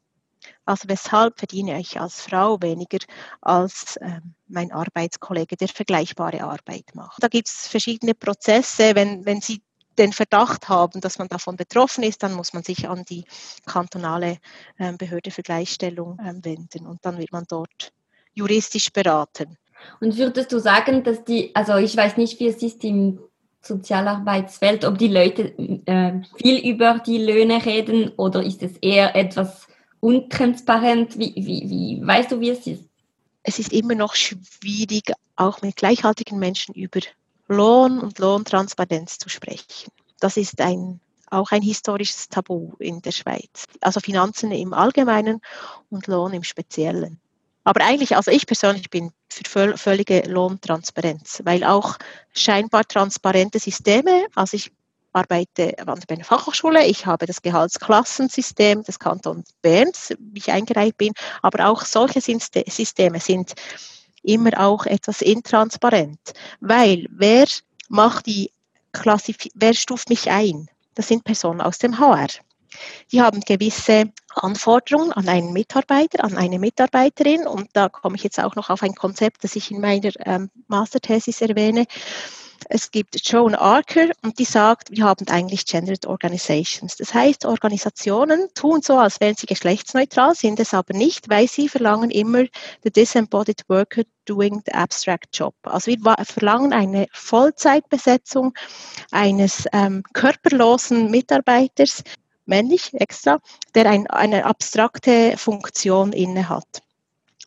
Also 0.69 0.88
weshalb 0.88 1.39
verdiene 1.39 1.79
ich 1.79 1.99
als 1.99 2.21
Frau 2.21 2.61
weniger 2.61 2.99
als 3.41 3.97
äh, 3.97 4.21
mein 4.47 4.71
Arbeitskollege, 4.71 5.57
der 5.57 5.67
vergleichbare 5.67 6.43
Arbeit 6.43 6.93
macht. 6.93 7.23
Da 7.23 7.27
gibt 7.27 7.47
es 7.47 7.67
verschiedene 7.67 8.13
Prozesse. 8.13 8.93
Wenn, 8.93 9.25
wenn 9.25 9.41
Sie 9.41 9.63
den 9.97 10.13
Verdacht 10.13 10.69
haben, 10.69 11.01
dass 11.01 11.17
man 11.17 11.27
davon 11.27 11.55
betroffen 11.55 12.03
ist, 12.03 12.21
dann 12.21 12.35
muss 12.35 12.53
man 12.53 12.61
sich 12.61 12.88
an 12.88 13.03
die 13.03 13.25
kantonale 13.65 14.38
äh, 14.77 14.93
Behörde 14.93 15.31
für 15.31 15.41
Gleichstellung 15.41 16.19
äh, 16.19 16.35
wenden 16.43 16.85
und 16.85 17.03
dann 17.03 17.17
wird 17.17 17.31
man 17.31 17.45
dort 17.49 17.91
juristisch 18.35 18.93
beraten. 18.93 19.57
Und 19.99 20.17
würdest 20.17 20.51
du 20.51 20.59
sagen, 20.59 21.03
dass 21.03 21.23
die, 21.23 21.49
also 21.55 21.77
ich 21.77 21.97
weiß 21.97 22.15
nicht, 22.17 22.39
wie 22.39 22.47
es 22.47 22.61
ist 22.61 22.83
im 22.83 23.17
Sozialarbeitsfeld, 23.63 24.85
ob 24.85 24.99
die 24.99 25.07
Leute 25.07 25.51
äh, 25.88 26.21
viel 26.38 26.59
über 26.59 26.99
die 26.99 27.17
Löhne 27.17 27.65
reden 27.65 28.11
oder 28.17 28.43
ist 28.43 28.61
es 28.61 28.77
eher 28.77 29.15
etwas 29.15 29.68
untransparent? 30.00 31.18
Wie, 31.18 31.34
wie, 31.36 31.70
wie 31.70 32.06
weißt 32.06 32.32
du, 32.32 32.39
wie 32.39 32.50
es 32.50 32.65
ist? 32.68 32.84
Es 33.44 33.60
ist 33.60 33.74
immer 33.74 33.96
noch 33.96 34.15
schwierig, 34.15 35.12
auch 35.36 35.62
mit 35.62 35.77
gleichaltrigen 35.77 36.39
Menschen 36.39 36.75
über 36.75 37.00
Lohn 37.48 38.00
und 38.00 38.20
Lohntransparenz 38.20 39.18
zu 39.18 39.29
sprechen. 39.29 39.91
Das 40.20 40.38
ist 40.38 40.62
ein, 40.62 41.00
auch 41.32 41.51
ein 41.51 41.62
historisches 41.62 42.29
Tabu 42.29 42.74
in 42.79 43.01
der 43.01 43.12
Schweiz. 43.12 43.65
Also 43.82 44.00
Finanzen 44.00 44.51
im 44.51 44.74
Allgemeinen 44.74 45.41
und 45.89 46.08
Lohn 46.08 46.34
im 46.34 46.44
Speziellen. 46.44 47.20
Aber 47.63 47.84
eigentlich, 47.84 48.15
also 48.15 48.32
ich 48.32 48.46
persönlich 48.46 48.89
bin 48.89 49.12
für 49.29 49.77
völlige 49.77 50.22
Lohntransparenz, 50.22 51.41
weil 51.46 51.63
auch 51.63 51.98
scheinbar 52.34 52.88
transparente 52.88 53.60
Systeme, 53.60 54.25
also 54.36 54.58
ich 54.58 54.72
arbeite 55.13 55.75
an 55.85 55.99
der 56.07 56.23
Fachhochschule. 56.23 56.85
Ich 56.85 57.05
habe 57.05 57.25
das 57.25 57.41
Gehaltsklassensystem 57.41 58.83
des 58.83 58.99
Kantons 58.99 59.53
Berns, 59.61 60.13
wie 60.19 60.39
ich 60.39 60.51
eingereicht 60.51 60.97
bin. 60.97 61.13
Aber 61.41 61.67
auch 61.67 61.83
solche 61.83 62.21
Systeme 62.21 63.19
sind 63.19 63.53
immer 64.23 64.59
auch 64.59 64.85
etwas 64.85 65.21
intransparent, 65.21 66.19
weil 66.59 67.07
wer 67.09 67.47
macht 67.87 68.25
die 68.25 68.51
Klassif 68.91 69.37
wer 69.53 69.73
stuft 69.73 70.09
mich 70.09 70.29
ein? 70.29 70.67
Das 70.95 71.07
sind 71.07 71.23
Personen 71.23 71.61
aus 71.61 71.77
dem 71.77 71.99
HR. 71.99 72.27
Die 73.11 73.21
haben 73.21 73.41
gewisse 73.41 74.11
Anforderungen 74.35 75.11
an 75.11 75.27
einen 75.27 75.53
Mitarbeiter, 75.53 76.23
an 76.23 76.37
eine 76.37 76.59
Mitarbeiterin. 76.59 77.47
Und 77.47 77.69
da 77.73 77.89
komme 77.89 78.15
ich 78.15 78.23
jetzt 78.23 78.39
auch 78.39 78.55
noch 78.55 78.69
auf 78.69 78.83
ein 78.83 78.95
Konzept, 78.95 79.43
das 79.43 79.55
ich 79.55 79.71
in 79.71 79.81
meiner 79.81 80.11
ähm, 80.25 80.49
Masterthesis 80.67 81.41
erwähne. 81.41 81.85
Es 82.67 82.91
gibt 82.91 83.15
Joan 83.27 83.55
Archer 83.55 84.09
und 84.21 84.39
die 84.39 84.45
sagt, 84.45 84.91
wir 84.91 85.05
haben 85.05 85.27
eigentlich 85.27 85.65
Gendered 85.65 86.05
Organizations. 86.05 86.97
Das 86.97 87.13
heißt, 87.13 87.45
Organisationen 87.45 88.49
tun 88.53 88.81
so, 88.81 88.97
als 88.97 89.19
wären 89.19 89.35
sie 89.35 89.45
geschlechtsneutral, 89.45 90.35
sind 90.35 90.59
es 90.59 90.73
aber 90.73 90.93
nicht, 90.93 91.29
weil 91.29 91.47
sie 91.47 91.69
verlangen 91.69 92.11
immer 92.11 92.43
the 92.83 92.91
disembodied 92.91 93.63
worker 93.67 94.03
doing 94.25 94.61
the 94.65 94.73
abstract 94.73 95.29
job. 95.33 95.55
Also 95.63 95.91
wir 95.91 96.15
verlangen 96.25 96.73
eine 96.73 97.07
Vollzeitbesetzung 97.13 98.53
eines 99.11 99.65
ähm, 99.73 100.03
körperlosen 100.13 101.09
Mitarbeiters, 101.09 102.03
männlich 102.45 102.93
extra, 102.93 103.39
der 103.75 103.89
ein, 103.89 104.07
eine 104.07 104.45
abstrakte 104.45 105.35
Funktion 105.37 106.13
innehat. 106.13 106.81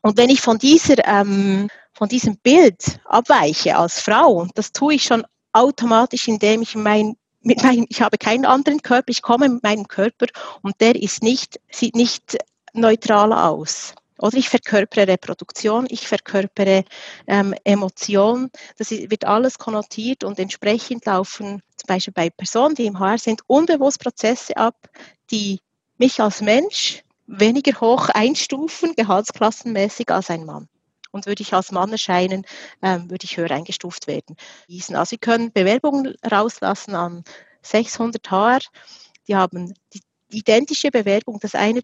Und 0.03 0.19
wenn 0.19 0.31
ich 0.31 0.41
von 0.41 0.59
dieser 0.59 1.07
ähm, 1.07 1.69
von 1.93 2.09
diesem 2.09 2.37
Bild 2.37 3.01
abweiche 3.05 3.77
als 3.77 4.01
Frau, 4.01 4.33
und 4.33 4.57
das 4.57 4.73
tue 4.73 4.95
ich 4.95 5.05
schon 5.05 5.25
automatisch, 5.53 6.29
indem 6.29 6.63
ich 6.63 6.75
mein 6.75 7.17
mit 7.45 7.63
meinem, 7.63 7.87
ich 7.89 8.01
habe 8.01 8.19
keinen 8.19 8.45
anderen 8.45 8.83
Körper, 8.83 9.11
ich 9.11 9.23
komme 9.23 9.49
mit 9.49 9.63
meinem 9.63 9.89
Körper 9.89 10.27
und 10.63 10.81
der 10.81 10.95
ist 10.95 11.23
nicht, 11.23 11.61
sieht 11.71 11.97
nicht 11.97 12.39
neutral 12.73 13.33
aus. 13.33 13.95
Oder 14.19 14.37
ich 14.37 14.49
verkörpere 14.49 15.09
Reproduktion, 15.09 15.87
ich 15.91 16.07
verkörpere 16.07 16.85
ähm, 17.27 17.55
Emotion. 17.65 18.51
Das 18.79 18.93
wird 18.93 19.25
alles 19.25 19.59
konnotiert 19.59 20.23
und 20.23 20.39
entsprechend 20.39 21.07
laufen 21.07 21.63
zum 21.77 21.87
Beispiel 21.89 22.15
bei 22.15 22.31
Personen, 22.31 22.77
die 22.77 22.87
im 22.87 23.01
HR 23.01 23.19
sind, 23.19 23.43
unbewusst 23.49 23.99
Prozesse 23.99 24.57
ab, 24.57 24.77
die 25.33 25.59
mich 25.99 26.21
als 26.21 26.41
Mensch 26.41 27.03
weniger 27.33 27.81
hoch 27.81 28.11
einstufen, 28.11 28.95
gehaltsklassenmäßig 28.95 30.11
als 30.11 30.31
ein 30.31 30.45
Mann 30.45 30.69
und 31.13 31.27
würde 31.27 31.43
ich 31.43 31.55
als 31.55 31.73
Mann 31.73 31.91
erscheinen, 31.91 32.45
ähm, 32.83 33.11
würde 33.11 33.25
ich 33.25 33.37
höher 33.37 33.51
eingestuft 33.51 34.07
werden. 34.07 34.37
Also 34.69 35.05
Sie 35.05 35.19
können 35.19 35.53
Bewerbungen 35.53 36.15
rauslassen 36.31 36.95
an 36.95 37.25
600 37.63 38.31
HR, 38.31 38.61
die 39.29 39.37
haben 39.37 39.73
die 39.95 40.03
identische 40.31 40.91
Bewerbung. 40.91 41.39
Das 41.41 41.55
eine, 41.55 41.83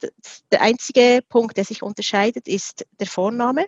der 0.51 0.61
einzige 0.61 1.23
Punkt, 1.29 1.57
der 1.57 1.65
sich 1.65 1.83
unterscheidet, 1.83 2.47
ist 2.49 2.87
der 2.99 3.07
Vorname 3.07 3.67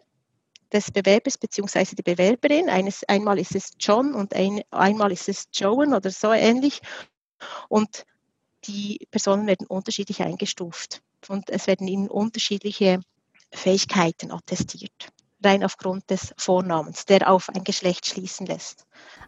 des 0.72 0.90
Bewerbers 0.90 1.38
bzw. 1.38 1.94
die 1.96 2.02
Bewerberin. 2.02 2.68
Eines, 2.68 3.04
einmal 3.04 3.38
ist 3.38 3.54
es 3.54 3.72
John 3.78 4.14
und 4.14 4.34
ein, 4.34 4.62
einmal 4.70 5.12
ist 5.12 5.28
es 5.28 5.48
Joan 5.52 5.94
oder 5.94 6.10
so 6.10 6.32
ähnlich. 6.32 6.80
Und 7.68 8.04
die 8.64 9.06
Personen 9.10 9.46
werden 9.46 9.66
unterschiedlich 9.66 10.22
eingestuft 10.22 11.02
und 11.28 11.50
es 11.50 11.66
werden 11.66 11.88
ihnen 11.88 12.08
unterschiedliche 12.08 13.00
Fähigkeiten 13.52 14.30
attestiert 14.30 15.12
rein 15.42 15.64
aufgrund 15.64 16.10
des 16.10 16.34
Vornamens, 16.36 17.06
der 17.06 17.30
auf 17.30 17.48
ein 17.48 17.64
Geschlecht 17.64 18.06
schließen 18.06 18.46
lässt. 18.46 18.86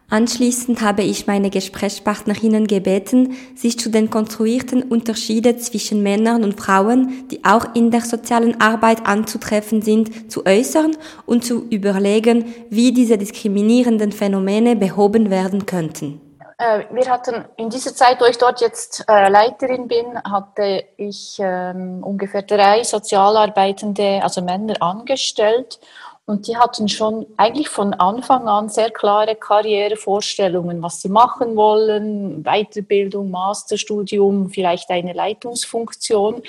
Anschließend 0.09 0.81
habe 0.81 1.01
ich 1.01 1.27
meine 1.27 1.49
Gesprächspartnerinnen 1.49 2.67
gebeten, 2.67 3.35
sich 3.55 3.79
zu 3.79 3.89
den 3.89 4.09
konstruierten 4.09 4.83
Unterschieden 4.83 5.57
zwischen 5.59 6.03
Männern 6.03 6.43
und 6.43 6.59
Frauen, 6.59 7.27
die 7.31 7.43
auch 7.43 7.73
in 7.73 7.89
der 7.89 8.01
sozialen 8.01 8.59
Arbeit 8.61 9.05
anzutreffen 9.05 9.81
sind, 9.81 10.31
zu 10.31 10.45
äußern 10.45 10.97
und 11.25 11.45
zu 11.45 11.67
überlegen, 11.69 12.53
wie 12.69 12.91
diese 12.91 13.17
diskriminierenden 13.17 14.11
Phänomene 14.11 14.75
behoben 14.75 15.29
werden 15.29 15.65
könnten. 15.65 16.21
Äh, 16.57 16.83
wir 16.91 17.09
hatten 17.09 17.45
in 17.57 17.69
dieser 17.69 17.95
Zeit, 17.95 18.21
wo 18.21 18.25
ich 18.25 18.37
dort 18.37 18.61
jetzt 18.61 19.05
äh, 19.07 19.29
Leiterin 19.29 19.87
bin, 19.87 20.21
hatte 20.23 20.85
ich 20.97 21.37
ähm, 21.39 22.03
ungefähr 22.03 22.43
drei 22.43 22.83
Sozialarbeitende, 22.83 24.21
also 24.23 24.41
Männer, 24.41 24.81
angestellt. 24.81 25.79
Und 26.25 26.47
die 26.47 26.55
hatten 26.55 26.87
schon 26.87 27.25
eigentlich 27.35 27.67
von 27.67 27.93
Anfang 27.93 28.47
an 28.47 28.69
sehr 28.69 28.91
klare 28.91 29.35
Karrierevorstellungen, 29.35 30.81
was 30.81 31.01
sie 31.01 31.09
machen 31.09 31.57
wollen, 31.57 32.43
Weiterbildung, 32.43 33.29
Masterstudium, 33.29 34.49
vielleicht 34.49 34.89
eine 34.89 35.11
Leitungsfunktion. 35.11 36.41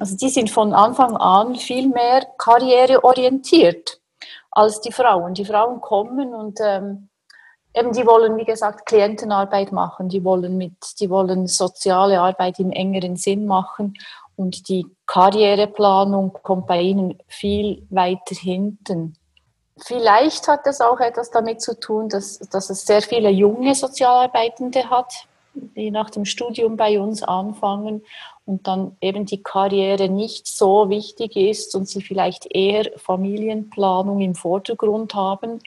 Also 0.00 0.16
die 0.16 0.30
sind 0.30 0.50
von 0.50 0.72
Anfang 0.74 1.16
an 1.16 1.54
viel 1.54 1.88
mehr 1.88 2.26
karriereorientiert 2.38 4.00
als 4.50 4.80
die 4.80 4.90
Frauen. 4.90 5.34
Die 5.34 5.44
Frauen 5.44 5.80
kommen 5.80 6.34
und 6.34 6.58
ähm, 6.60 7.09
eben 7.74 7.92
die 7.92 8.06
wollen, 8.06 8.36
wie 8.36 8.44
gesagt, 8.44 8.86
Klientenarbeit 8.86 9.72
machen, 9.72 10.08
die 10.08 10.24
wollen 10.24 10.56
mit, 10.56 11.00
die 11.00 11.10
wollen 11.10 11.46
soziale 11.46 12.20
Arbeit 12.20 12.58
im 12.58 12.70
engeren 12.70 13.16
Sinn 13.16 13.46
machen 13.46 13.94
und 14.36 14.68
die 14.68 14.86
Karriereplanung 15.06 16.32
kommt 16.42 16.66
bei 16.66 16.80
ihnen 16.80 17.18
viel 17.28 17.86
weiter 17.90 18.34
hinten. 18.34 19.14
Vielleicht 19.82 20.48
hat 20.48 20.66
das 20.66 20.80
auch 20.80 21.00
etwas 21.00 21.30
damit 21.30 21.62
zu 21.62 21.78
tun, 21.78 22.08
dass, 22.08 22.38
dass 22.38 22.70
es 22.70 22.84
sehr 22.84 23.02
viele 23.02 23.30
junge 23.30 23.74
Sozialarbeitende 23.74 24.90
hat, 24.90 25.26
die 25.54 25.90
nach 25.90 26.10
dem 26.10 26.24
Studium 26.24 26.76
bei 26.76 27.00
uns 27.00 27.22
anfangen 27.22 28.02
und 28.46 28.66
dann 28.66 28.96
eben 29.00 29.26
die 29.26 29.42
Karriere 29.42 30.08
nicht 30.08 30.46
so 30.46 30.90
wichtig 30.90 31.36
ist 31.36 31.74
und 31.74 31.88
sie 31.88 32.02
vielleicht 32.02 32.46
eher 32.54 32.90
Familienplanung 32.96 34.20
im 34.20 34.34
Vordergrund 34.34 35.14
haben. 35.14 35.60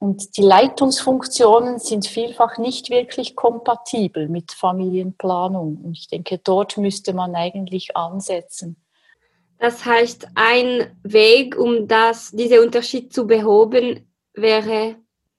Und 0.00 0.36
die 0.36 0.42
Leitungsfunktionen 0.42 1.80
sind 1.80 2.06
vielfach 2.06 2.56
nicht 2.58 2.88
wirklich 2.88 3.34
kompatibel 3.34 4.28
mit 4.28 4.52
Familienplanung. 4.52 5.78
Und 5.82 5.98
ich 5.98 6.06
denke, 6.06 6.38
dort 6.38 6.76
müsste 6.76 7.14
man 7.14 7.34
eigentlich 7.34 7.96
ansetzen. 7.96 8.76
Das 9.58 9.84
heißt, 9.84 10.28
ein 10.36 10.96
Weg, 11.02 11.58
um 11.58 11.88
das, 11.88 12.30
diesen 12.30 12.60
Unterschied 12.60 13.12
zu 13.12 13.26
behoben, 13.26 14.06
wäre 14.34 14.94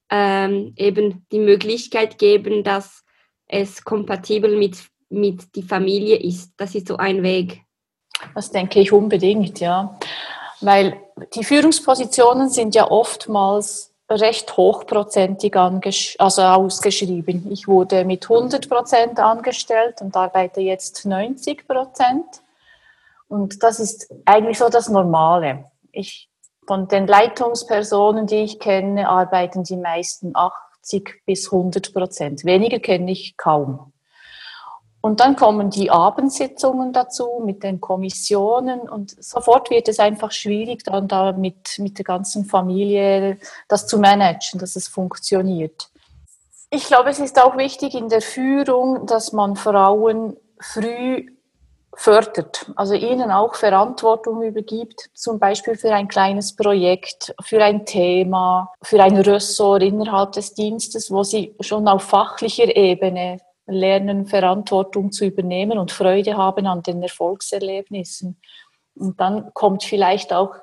ähm, 0.10 0.74
eben 0.75 1.25
die 1.32 1.39
Möglichkeit 1.39 2.18
geben, 2.18 2.66
dass 2.66 3.06
es 3.48 3.84
kompatibel 3.86 4.58
mit, 4.58 4.78
mit 5.10 5.56
die 5.56 5.63
Familie 5.63 6.18
ist. 6.18 6.51
Das 6.58 6.75
ist 6.75 6.89
so 6.89 6.98
ein 6.98 7.24
Weg. 7.24 7.62
Das 8.36 8.51
denke 8.51 8.82
ich 8.82 8.92
unbedingt, 8.92 9.62
ja. 9.62 9.98
Weil 10.60 11.00
die 11.34 11.46
Führungspositionen 11.46 12.50
sind 12.50 12.75
ja 12.75 12.92
oftmals 12.92 13.96
recht 14.10 14.58
hochprozentig 14.58 15.56
also 15.56 16.42
ausgeschrieben. 16.42 17.51
Ich 17.51 17.68
wurde 17.68 18.06
mit 18.06 18.30
100 18.30 18.68
Prozent 18.68 19.20
angestellt 19.20 20.01
und 20.01 20.16
arbeite 20.16 20.62
jetzt 20.62 21.06
90 21.06 21.68
Prozent. 21.68 22.25
Und 23.28 23.62
das 23.62 23.80
ist 23.80 24.12
eigentlich 24.25 24.58
so 24.58 24.70
das 24.70 24.89
Normale. 24.89 25.66
Ich, 25.92 26.30
von 26.66 26.88
den 26.88 27.06
Leitungspersonen, 27.06 28.25
die 28.25 28.44
ich 28.44 28.60
kenne, 28.60 29.08
arbeiten 29.08 29.63
die 29.63 29.78
meisten 29.78 30.34
80 30.36 31.22
bis 31.25 31.51
100 31.51 31.94
Prozent. 31.94 32.46
Weniger 32.46 32.80
kenne 32.80 33.12
ich 33.12 33.38
kaum. 33.38 33.94
Und 35.01 35.22
dann 35.22 35.38
kommen 35.38 35.70
die 35.70 35.89
Abendsitzungen 35.89 36.91
dazu 36.91 37.41
mit 37.46 37.63
den 37.63 37.79
Kommissionen 37.79 38.82
und 38.82 39.15
sofort 39.24 39.70
wird 39.70 39.88
es 39.88 40.00
einfach 40.00 40.32
schwierig, 40.32 40.84
dann 40.84 41.08
da 41.08 41.32
mit, 41.32 41.77
mit 41.77 41.98
der 41.98 42.06
ganzen 42.06 42.44
Familie 42.44 43.38
das 43.70 43.88
zu 43.88 43.98
managen, 43.98 44.60
dass 44.60 44.75
es 44.75 44.89
funktioniert. 44.89 45.89
Ich 46.70 46.86
glaube, 46.86 47.10
es 47.10 47.20
ist 47.20 47.41
auch 47.41 47.58
wichtig 47.58 47.96
in 47.96 48.10
der 48.10 48.22
Führung, 48.22 49.06
dass 49.08 49.32
man 49.32 49.56
Frauen 49.56 50.36
früh 50.60 51.25
fördert, 51.96 52.72
also 52.75 52.94
ihnen 52.94 53.32
auch 53.32 53.56
Verantwortung 53.56 54.44
übergibt, 54.44 55.10
zum 55.13 55.39
Beispiel 55.39 55.75
für 55.75 55.94
ein 55.94 56.08
kleines 56.08 56.56
Projekt, 56.56 57.34
für 57.41 57.63
ein 57.63 57.86
Thema, 57.86 58.72
für 58.82 59.01
ein 59.01 59.18
Ressort 59.18 59.82
innerhalb 59.82 60.34
des 60.34 60.53
Dienstes, 60.53 61.10
wo 61.10 61.24
sie 61.24 61.56
schon 61.60 61.88
auf 61.88 62.03
fachlicher 62.03 62.75
Ebene 62.75 63.39
lernen, 63.69 64.25
Verantwortung 64.25 65.11
zu 65.11 65.25
übernehmen 65.25 65.77
und 65.77 65.91
Freude 65.91 66.38
haben 66.38 66.67
an 66.67 66.83
den 66.83 67.01
Erfolgserlebnissen. 67.01 68.39
Und 68.95 69.19
dann 69.19 69.53
kommt 69.53 69.83
vielleicht 69.83 70.33
auch 70.33 70.55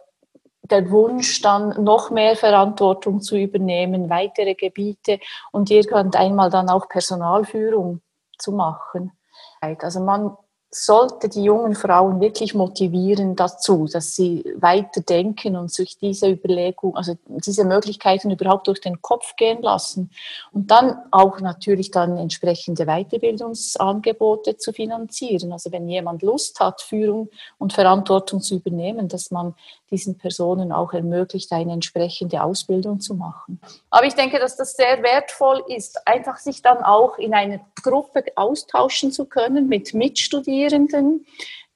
der 0.63 0.91
Wunsch, 0.91 1.41
dann 1.43 1.83
noch 1.83 2.11
mehr 2.11 2.37
Verantwortung 2.37 3.21
zu 3.21 3.37
übernehmen, 3.37 4.11
weitere 4.11 4.55
Gebiete 4.55 5.21
und 5.53 5.71
irgendwann 5.71 6.11
dann 6.11 6.69
auch 6.69 6.89
Personalführung 6.89 8.01
zu 8.39 8.53
machen. 8.53 9.13
Also 9.61 10.01
man 10.01 10.37
sollte 10.85 11.31
die 11.31 11.43
jungen 11.43 11.75
Frauen 11.75 12.21
wirklich 12.21 12.55
motivieren 12.55 13.35
dazu, 13.35 13.87
dass 13.91 14.15
sie 14.15 14.45
weiter 14.57 15.01
denken 15.01 15.57
und 15.57 15.73
sich 15.73 15.97
diese 15.97 16.29
Überlegung, 16.29 16.95
also 16.97 17.17
diese 17.27 17.65
Möglichkeiten 17.65 18.31
überhaupt 18.31 18.69
durch 18.69 18.83
den 18.83 19.01
Kopf 19.01 19.37
gehen 19.37 19.63
lassen 19.63 20.11
und 20.53 20.71
dann 20.71 20.99
auch 21.13 21.41
natürlich 21.41 21.91
dann 21.93 22.19
entsprechende 22.19 22.85
Weiterbildungsangebote 22.85 24.59
zu 24.59 24.75
finanzieren. 24.75 25.51
Also 25.53 25.73
wenn 25.73 25.89
jemand 25.89 26.23
Lust 26.23 26.61
hat, 26.61 26.83
Führung 26.83 27.31
und 27.57 27.73
Verantwortung 27.73 28.43
zu 28.43 28.57
übernehmen, 28.57 29.09
dass 29.09 29.31
man 29.31 29.55
diesen 29.91 30.19
Personen 30.19 30.73
auch 30.73 30.93
ermöglicht, 30.93 31.53
eine 31.53 31.73
entsprechende 31.73 32.43
Ausbildung 32.43 33.01
zu 33.01 33.15
machen. 33.15 33.61
Aber 33.89 34.05
ich 34.05 34.15
denke, 34.15 34.39
dass 34.39 34.57
das 34.57 34.75
sehr 34.75 35.03
wertvoll 35.03 35.63
ist, 35.69 36.07
einfach 36.07 36.37
sich 36.39 36.61
dann 36.61 36.79
auch 36.83 37.19
in 37.19 37.33
einer 37.33 37.61
Gruppe 37.83 38.25
austauschen 38.35 39.13
zu 39.13 39.27
können 39.27 39.69
mit 39.69 39.95
Mitstudierenden, 39.95 40.66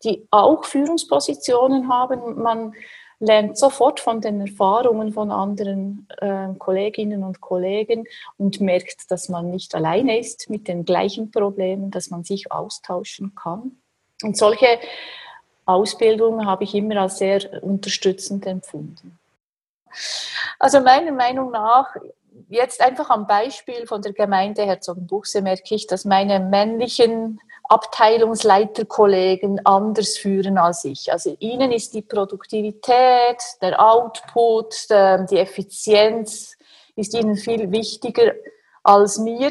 die 0.04 0.26
auch 0.30 0.64
Führungspositionen 0.64 1.88
haben. 1.88 2.42
Man 2.42 2.74
lernt 3.20 3.58
sofort 3.58 4.00
von 4.00 4.20
den 4.20 4.40
Erfahrungen 4.40 5.12
von 5.12 5.30
anderen 5.30 6.08
äh, 6.18 6.48
Kolleginnen 6.58 7.22
und 7.22 7.40
Kollegen 7.40 8.04
und 8.38 8.60
merkt, 8.60 9.10
dass 9.10 9.28
man 9.28 9.50
nicht 9.50 9.74
alleine 9.74 10.18
ist 10.18 10.48
mit 10.48 10.68
den 10.68 10.84
gleichen 10.84 11.30
Problemen, 11.30 11.90
dass 11.90 12.10
man 12.10 12.24
sich 12.24 12.50
austauschen 12.50 13.34
kann. 13.34 13.76
Und 14.22 14.36
solche 14.36 14.78
Ausbildung 15.66 16.46
habe 16.46 16.64
ich 16.64 16.74
immer 16.74 16.96
als 16.96 17.18
sehr 17.18 17.62
unterstützend 17.62 18.46
empfunden. 18.46 19.18
Also 20.58 20.80
meiner 20.80 21.12
Meinung 21.12 21.50
nach, 21.50 21.94
jetzt 22.48 22.80
einfach 22.80 23.10
am 23.10 23.26
Beispiel 23.26 23.86
von 23.86 24.02
der 24.02 24.12
Gemeinde 24.12 24.64
Herzogenbuchse 24.64 25.42
merke 25.42 25.74
ich, 25.74 25.86
dass 25.86 26.04
meine 26.04 26.40
männlichen 26.40 27.40
Abteilungsleiterkollegen 27.70 29.64
anders 29.64 30.18
führen 30.18 30.58
als 30.58 30.84
ich. 30.84 31.12
Also 31.12 31.36
ihnen 31.38 31.70
ist 31.70 31.94
die 31.94 32.02
Produktivität, 32.02 33.38
der 33.62 33.80
Output, 33.80 34.88
die 34.90 35.38
Effizienz 35.38 36.56
ist 36.96 37.14
ihnen 37.14 37.36
viel 37.36 37.70
wichtiger 37.70 38.32
als 38.82 39.18
mir. 39.18 39.50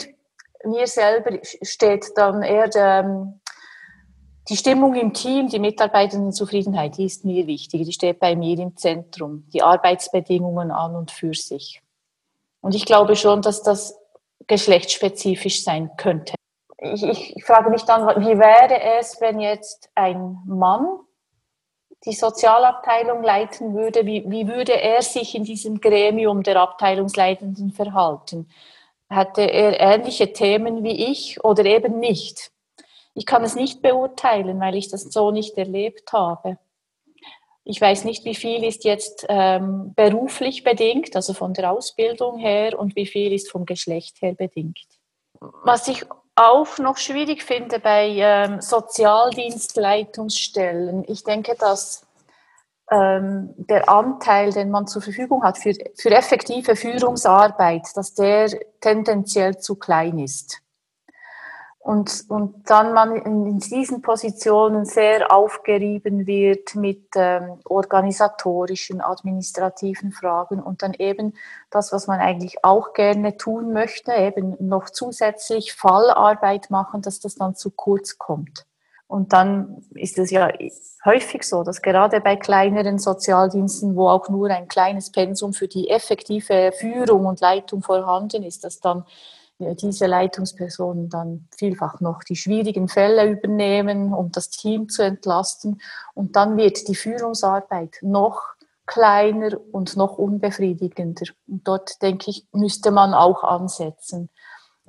Mir 0.65 0.85
selber 0.85 1.39
steht 1.61 2.11
dann 2.15 2.43
eher 2.43 2.67
der, 2.67 3.33
die 4.49 4.57
Stimmung 4.57 4.95
im 4.95 5.13
Team, 5.13 5.47
die 5.47 5.59
Mitarbeitendenzufriedenheit, 5.59 6.97
die 6.97 7.05
ist 7.05 7.23
mir 7.23 7.47
wichtig. 7.47 7.85
Die 7.85 7.93
steht 7.93 8.19
bei 8.19 8.35
mir 8.35 8.59
im 8.59 8.75
Zentrum. 8.75 9.45
Die 9.53 9.63
Arbeitsbedingungen 9.63 10.71
an 10.71 10.97
und 10.97 11.11
für 11.11 11.33
sich. 11.33 11.81
Und 12.59 12.75
ich 12.75 12.85
glaube 12.85 13.15
schon, 13.15 13.41
dass 13.41 13.63
das 13.63 13.97
geschlechtsspezifisch 14.47 15.63
sein 15.63 15.91
könnte. 15.95 16.33
Ich, 16.81 17.35
ich 17.35 17.43
frage 17.43 17.69
mich 17.69 17.83
dann, 17.83 18.07
wie 18.21 18.39
wäre 18.39 18.81
es, 18.99 19.19
wenn 19.19 19.39
jetzt 19.39 19.89
ein 19.95 20.37
Mann 20.45 20.99
die 22.05 22.13
Sozialabteilung 22.13 23.21
leiten 23.23 23.75
würde? 23.75 24.05
Wie, 24.05 24.23
wie 24.29 24.47
würde 24.47 24.81
er 24.81 25.01
sich 25.01 25.35
in 25.35 25.43
diesem 25.43 25.81
Gremium 25.81 26.43
der 26.43 26.57
Abteilungsleitenden 26.57 27.71
verhalten? 27.71 28.49
Hätte 29.09 29.41
er 29.41 29.79
ähnliche 29.79 30.31
Themen 30.31 30.83
wie 30.83 31.11
ich 31.11 31.43
oder 31.43 31.65
eben 31.65 31.99
nicht? 31.99 32.51
Ich 33.13 33.25
kann 33.25 33.43
es 33.43 33.55
nicht 33.55 33.81
beurteilen, 33.81 34.59
weil 34.61 34.75
ich 34.75 34.89
das 34.89 35.01
so 35.03 35.31
nicht 35.31 35.57
erlebt 35.57 36.13
habe. 36.13 36.57
Ich 37.65 37.81
weiß 37.81 38.05
nicht, 38.05 38.23
wie 38.23 38.35
viel 38.35 38.63
ist 38.63 38.85
jetzt 38.85 39.25
ähm, 39.27 39.93
beruflich 39.95 40.63
bedingt, 40.63 41.15
also 41.15 41.33
von 41.33 41.53
der 41.53 41.71
Ausbildung 41.71 42.37
her, 42.37 42.79
und 42.79 42.95
wie 42.95 43.05
viel 43.05 43.33
ist 43.33 43.51
vom 43.51 43.65
Geschlecht 43.65 44.21
her 44.21 44.33
bedingt. 44.33 44.87
Was 45.39 45.87
ich 45.87 46.05
auch 46.39 46.77
noch 46.77 46.97
schwierig 46.97 47.43
finde 47.43 47.79
bei 47.79 48.09
ähm, 48.15 48.61
Sozialdienstleitungsstellen, 48.61 51.03
ich 51.07 51.23
denke, 51.23 51.55
dass 51.59 52.05
ähm, 52.91 53.53
der 53.57 53.89
Anteil, 53.89 54.51
den 54.51 54.71
man 54.71 54.87
zur 54.87 55.01
Verfügung 55.01 55.43
hat 55.43 55.57
für, 55.57 55.73
für 55.95 56.11
effektive 56.11 56.75
Führungsarbeit, 56.75 57.87
dass 57.95 58.13
der 58.13 58.49
tendenziell 58.79 59.57
zu 59.57 59.75
klein 59.75 60.19
ist 60.19 60.61
und, 61.89 62.25
und 62.27 62.69
dann 62.69 62.93
man 62.93 63.15
in, 63.15 63.57
diesen 63.57 64.03
Positionen 64.03 64.85
sehr 64.85 65.33
aufgerieben 65.33 66.27
wird 66.27 66.75
mit 66.75 67.07
ähm, 67.15 67.59
organisatorischen, 67.65 69.01
administrativen 69.01 70.11
Fragen 70.11 70.61
und 70.61 70.83
dann 70.83 70.93
eben 70.93 71.33
das, 71.71 71.91
was 71.91 72.05
man 72.05 72.19
eigentlich 72.19 72.63
auch 72.63 72.93
gerne 72.93 73.37
tun 73.37 73.73
möchte, 73.73 74.13
eben 74.13 74.55
noch 74.59 74.91
zusätzlich 74.91 75.73
Fallarbeit 75.73 76.69
machen, 76.69 77.01
dass 77.01 77.21
das 77.21 77.33
dann 77.33 77.55
zu 77.55 77.71
kurz 77.71 78.19
kommt. 78.19 78.67
Und 79.07 79.33
dann 79.33 79.83
ist 79.95 80.19
es 80.19 80.29
ja 80.29 80.47
häufig 81.03 81.41
so, 81.41 81.63
dass 81.63 81.81
gerade 81.81 82.21
bei 82.21 82.35
kleineren 82.35 82.99
Sozialdiensten, 82.99 83.95
wo 83.95 84.09
auch 84.09 84.29
nur 84.29 84.51
ein 84.51 84.67
kleines 84.67 85.11
Pensum 85.11 85.53
für 85.53 85.67
die 85.67 85.89
effektive 85.89 86.71
Führung 86.71 87.25
und 87.25 87.39
Leitung 87.39 87.81
vorhanden 87.81 88.43
ist, 88.43 88.63
dass 88.63 88.79
dann 88.79 89.05
diese 89.59 90.05
Leitungspersonen 90.05 91.09
dann 91.09 91.47
vielfach 91.55 91.99
noch 91.99 92.23
die 92.23 92.37
schwierigen 92.37 92.87
Fälle 92.87 93.29
übernehmen, 93.29 94.13
um 94.13 94.31
das 94.31 94.49
Team 94.49 94.87
zu 94.89 95.03
entlasten. 95.03 95.81
Und 96.13 96.35
dann 96.35 96.57
wird 96.57 96.87
die 96.87 96.95
Führungsarbeit 96.95 97.99
noch 98.01 98.41
kleiner 98.85 99.51
und 99.71 99.97
noch 99.97 100.17
unbefriedigender. 100.17 101.25
Und 101.47 101.67
dort, 101.67 102.01
denke 102.01 102.31
ich, 102.31 102.47
müsste 102.51 102.91
man 102.91 103.13
auch 103.13 103.43
ansetzen. 103.43 104.29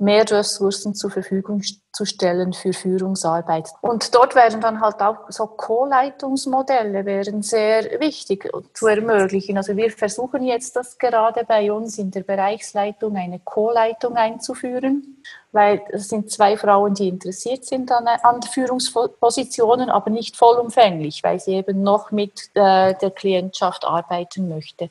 Mehr 0.00 0.28
Ressourcen 0.30 0.94
zur 0.94 1.10
Verfügung 1.10 1.62
zu 1.92 2.04
stellen 2.04 2.52
für 2.52 2.72
Führungsarbeit. 2.72 3.68
Und 3.82 4.14
dort 4.14 4.34
wären 4.34 4.60
dann 4.60 4.80
halt 4.80 5.00
auch 5.02 5.30
so 5.30 5.46
Co-Leitungsmodelle 5.46 7.04
wären 7.04 7.42
sehr 7.42 8.00
wichtig 8.00 8.48
zu 8.72 8.86
ermöglichen. 8.86 9.56
Also 9.56 9.76
wir 9.76 9.90
versuchen 9.90 10.42
jetzt 10.44 10.76
das 10.76 10.98
gerade 10.98 11.44
bei 11.44 11.70
uns 11.70 11.98
in 11.98 12.10
der 12.10 12.22
Bereichsleitung 12.22 13.16
eine 13.16 13.40
Co-Leitung 13.40 14.16
einzuführen, 14.16 15.22
weil 15.52 15.82
es 15.90 16.08
sind 16.08 16.30
zwei 16.30 16.56
Frauen, 16.56 16.94
die 16.94 17.08
interessiert 17.08 17.64
sind 17.64 17.90
an, 17.92 18.06
an 18.06 18.42
Führungspositionen, 18.42 19.90
aber 19.90 20.10
nicht 20.10 20.36
vollumfänglich, 20.36 21.22
weil 21.22 21.40
sie 21.40 21.54
eben 21.54 21.82
noch 21.82 22.10
mit 22.12 22.50
äh, 22.54 22.94
der 22.94 23.10
Klientschaft 23.10 23.84
arbeiten 23.84 24.48
möchte. 24.48 24.90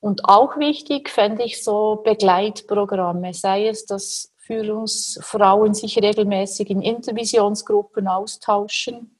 Und 0.00 0.24
auch 0.24 0.56
wichtig 0.56 1.10
fände 1.10 1.42
ich 1.44 1.62
so 1.62 2.00
Begleitprogramme, 2.02 3.34
sei 3.34 3.68
es, 3.68 3.84
dass 3.84 4.32
Führungsfrauen 4.50 5.74
sich 5.74 5.96
regelmäßig 5.96 6.70
in 6.70 6.82
Intervisionsgruppen 6.82 8.08
austauschen 8.08 9.16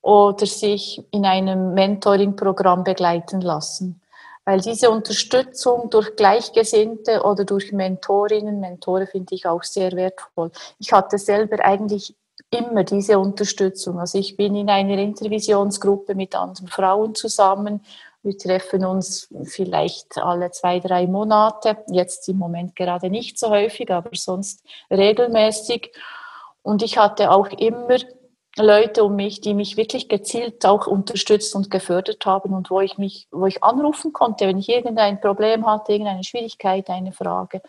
oder 0.00 0.46
sich 0.46 1.04
in 1.10 1.26
einem 1.26 1.74
Mentoring-Programm 1.74 2.82
begleiten 2.82 3.42
lassen. 3.42 4.00
Weil 4.46 4.62
diese 4.62 4.90
Unterstützung 4.90 5.90
durch 5.90 6.16
Gleichgesinnte 6.16 7.22
oder 7.24 7.44
durch 7.44 7.72
Mentorinnen, 7.72 8.58
Mentore 8.60 9.06
finde 9.06 9.34
ich 9.34 9.46
auch 9.46 9.62
sehr 9.62 9.92
wertvoll. 9.92 10.50
Ich 10.78 10.92
hatte 10.92 11.18
selber 11.18 11.62
eigentlich 11.62 12.14
immer 12.50 12.84
diese 12.84 13.18
Unterstützung. 13.18 13.98
Also 14.00 14.18
ich 14.18 14.36
bin 14.36 14.56
in 14.56 14.70
einer 14.70 14.96
Intervisionsgruppe 14.96 16.14
mit 16.14 16.34
anderen 16.34 16.68
Frauen 16.68 17.14
zusammen 17.14 17.80
wir 18.24 18.38
treffen 18.38 18.84
uns 18.86 19.28
vielleicht 19.44 20.16
alle 20.16 20.50
zwei, 20.50 20.80
drei 20.80 21.06
Monate. 21.06 21.76
Jetzt 21.88 22.28
im 22.28 22.38
Moment 22.38 22.74
gerade 22.74 23.10
nicht 23.10 23.38
so 23.38 23.50
häufig, 23.50 23.90
aber 23.90 24.10
sonst 24.14 24.64
regelmäßig. 24.90 25.92
Und 26.62 26.82
ich 26.82 26.96
hatte 26.96 27.30
auch 27.30 27.48
immer 27.48 27.98
Leute 28.56 29.04
um 29.04 29.14
mich, 29.16 29.42
die 29.42 29.52
mich 29.52 29.76
wirklich 29.76 30.08
gezielt 30.08 30.64
auch 30.64 30.86
unterstützt 30.86 31.54
und 31.54 31.70
gefördert 31.70 32.24
haben 32.24 32.54
und 32.54 32.70
wo 32.70 32.80
ich 32.80 32.96
mich, 32.96 33.28
wo 33.30 33.46
ich 33.46 33.62
anrufen 33.62 34.12
konnte, 34.12 34.46
wenn 34.46 34.58
ich 34.58 34.70
irgendein 34.70 35.20
Problem 35.20 35.66
hatte, 35.66 35.92
irgendeine 35.92 36.24
Schwierigkeit, 36.24 36.88
eine 36.88 37.12
Frage. 37.12 37.60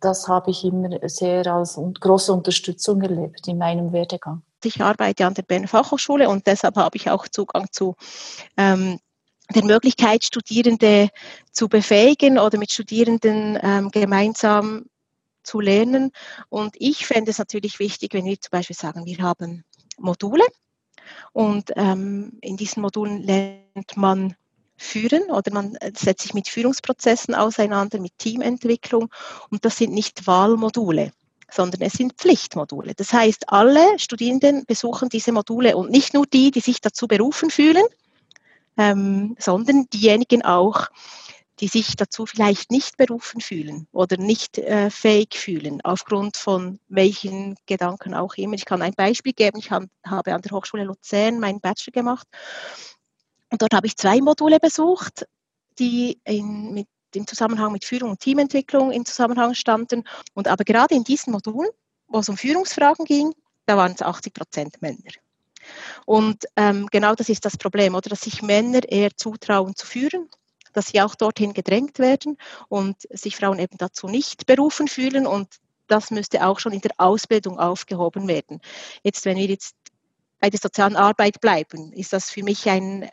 Das 0.00 0.26
habe 0.26 0.50
ich 0.50 0.64
immer 0.64 0.98
sehr 1.08 1.46
als 1.46 1.78
große 2.00 2.32
Unterstützung 2.32 3.00
erlebt 3.02 3.46
in 3.46 3.58
meinem 3.58 3.92
Werdegang. 3.92 4.42
Ich 4.64 4.80
arbeite 4.80 5.26
an 5.26 5.34
der 5.34 5.42
Berner 5.42 5.68
Fachhochschule 5.68 6.28
und 6.28 6.46
deshalb 6.46 6.76
habe 6.76 6.96
ich 6.96 7.10
auch 7.10 7.28
Zugang 7.28 7.66
zu 7.70 7.94
ähm, 8.56 8.98
der 9.54 9.64
Möglichkeit, 9.64 10.24
Studierende 10.24 11.10
zu 11.52 11.68
befähigen 11.68 12.38
oder 12.38 12.58
mit 12.58 12.72
Studierenden 12.72 13.58
ähm, 13.62 13.90
gemeinsam 13.90 14.86
zu 15.42 15.60
lernen. 15.60 16.10
Und 16.48 16.74
ich 16.78 17.06
fände 17.06 17.30
es 17.30 17.38
natürlich 17.38 17.78
wichtig, 17.78 18.14
wenn 18.14 18.24
wir 18.24 18.40
zum 18.40 18.50
Beispiel 18.50 18.76
sagen, 18.76 19.04
wir 19.04 19.18
haben 19.18 19.64
Module 19.98 20.44
und 21.32 21.70
ähm, 21.76 22.38
in 22.40 22.56
diesen 22.56 22.80
Modulen 22.80 23.22
lernt 23.22 23.96
man 23.96 24.34
führen 24.76 25.30
oder 25.30 25.52
man 25.52 25.76
setzt 25.96 26.22
sich 26.22 26.34
mit 26.34 26.48
Führungsprozessen 26.48 27.34
auseinander, 27.34 28.00
mit 28.00 28.18
Teamentwicklung 28.18 29.10
und 29.50 29.64
das 29.64 29.76
sind 29.76 29.92
nicht 29.92 30.26
Wahlmodule 30.26 31.12
sondern 31.50 31.82
es 31.82 31.92
sind 31.92 32.14
Pflichtmodule. 32.14 32.94
Das 32.96 33.12
heißt, 33.12 33.52
alle 33.52 33.98
Studierenden 33.98 34.64
besuchen 34.66 35.08
diese 35.08 35.30
Module 35.30 35.76
und 35.76 35.90
nicht 35.90 36.12
nur 36.12 36.26
die, 36.26 36.50
die 36.50 36.60
sich 36.60 36.80
dazu 36.80 37.06
berufen 37.06 37.48
fühlen, 37.50 37.84
ähm, 38.76 39.36
sondern 39.38 39.86
diejenigen 39.92 40.44
auch, 40.44 40.88
die 41.60 41.68
sich 41.68 41.94
dazu 41.94 42.26
vielleicht 42.26 42.70
nicht 42.70 42.96
berufen 42.96 43.40
fühlen 43.40 43.86
oder 43.92 44.16
nicht 44.16 44.58
äh, 44.58 44.90
fähig 44.90 45.34
fühlen, 45.34 45.80
aufgrund 45.84 46.36
von 46.36 46.80
welchen 46.88 47.54
Gedanken 47.66 48.14
auch 48.14 48.34
immer. 48.34 48.54
Ich 48.54 48.64
kann 48.64 48.82
ein 48.82 48.94
Beispiel 48.94 49.32
geben. 49.32 49.58
Ich 49.58 49.70
habe 49.70 49.88
an 50.04 50.42
der 50.42 50.50
Hochschule 50.50 50.84
Luzern 50.84 51.38
meinen 51.38 51.60
Bachelor 51.60 51.92
gemacht 51.92 52.26
und 53.54 53.62
dort 53.62 53.72
habe 53.72 53.86
ich 53.86 53.96
zwei 53.96 54.20
Module 54.20 54.58
besucht, 54.58 55.26
die 55.78 56.18
in, 56.24 56.74
mit, 56.74 56.88
im 57.14 57.24
Zusammenhang 57.24 57.70
mit 57.70 57.84
Führung 57.84 58.10
und 58.10 58.18
Teamentwicklung 58.20 58.90
in 58.90 59.04
Zusammenhang 59.04 59.54
standen. 59.54 60.02
Und 60.34 60.48
aber 60.48 60.64
gerade 60.64 60.96
in 60.96 61.04
diesen 61.04 61.32
Modulen, 61.32 61.70
wo 62.08 62.18
es 62.18 62.28
um 62.28 62.36
Führungsfragen 62.36 63.04
ging, 63.04 63.32
da 63.66 63.76
waren 63.76 63.92
es 63.92 64.02
80 64.02 64.34
Prozent 64.34 64.82
Männer. 64.82 64.98
Und 66.06 66.44
ähm, 66.56 66.86
genau 66.90 67.14
das 67.14 67.28
ist 67.28 67.44
das 67.44 67.56
Problem, 67.56 67.94
oder 67.94 68.10
dass 68.10 68.22
sich 68.22 68.42
Männer 68.42 68.80
eher 68.88 69.16
zutrauen 69.16 69.74
zu 69.76 69.86
führen, 69.86 70.28
dass 70.72 70.88
sie 70.88 71.00
auch 71.00 71.14
dorthin 71.14 71.54
gedrängt 71.54 71.98
werden 71.98 72.36
und 72.68 72.96
sich 73.10 73.36
Frauen 73.36 73.58
eben 73.58 73.78
dazu 73.78 74.08
nicht 74.08 74.46
berufen 74.46 74.88
fühlen 74.88 75.26
und 75.26 75.48
das 75.86 76.10
müsste 76.10 76.46
auch 76.46 76.58
schon 76.58 76.72
in 76.72 76.80
der 76.80 76.92
Ausbildung 76.98 77.58
aufgehoben 77.58 78.26
werden. 78.28 78.60
Jetzt, 79.02 79.24
wenn 79.24 79.36
wir 79.36 79.46
jetzt 79.46 79.76
bei 80.40 80.50
der 80.50 80.60
sozialen 80.60 80.96
Arbeit 80.96 81.40
bleiben, 81.40 81.92
ist 81.92 82.12
das 82.12 82.30
für 82.30 82.42
mich 82.42 82.68
ein, 82.68 83.02
äh, 83.02 83.08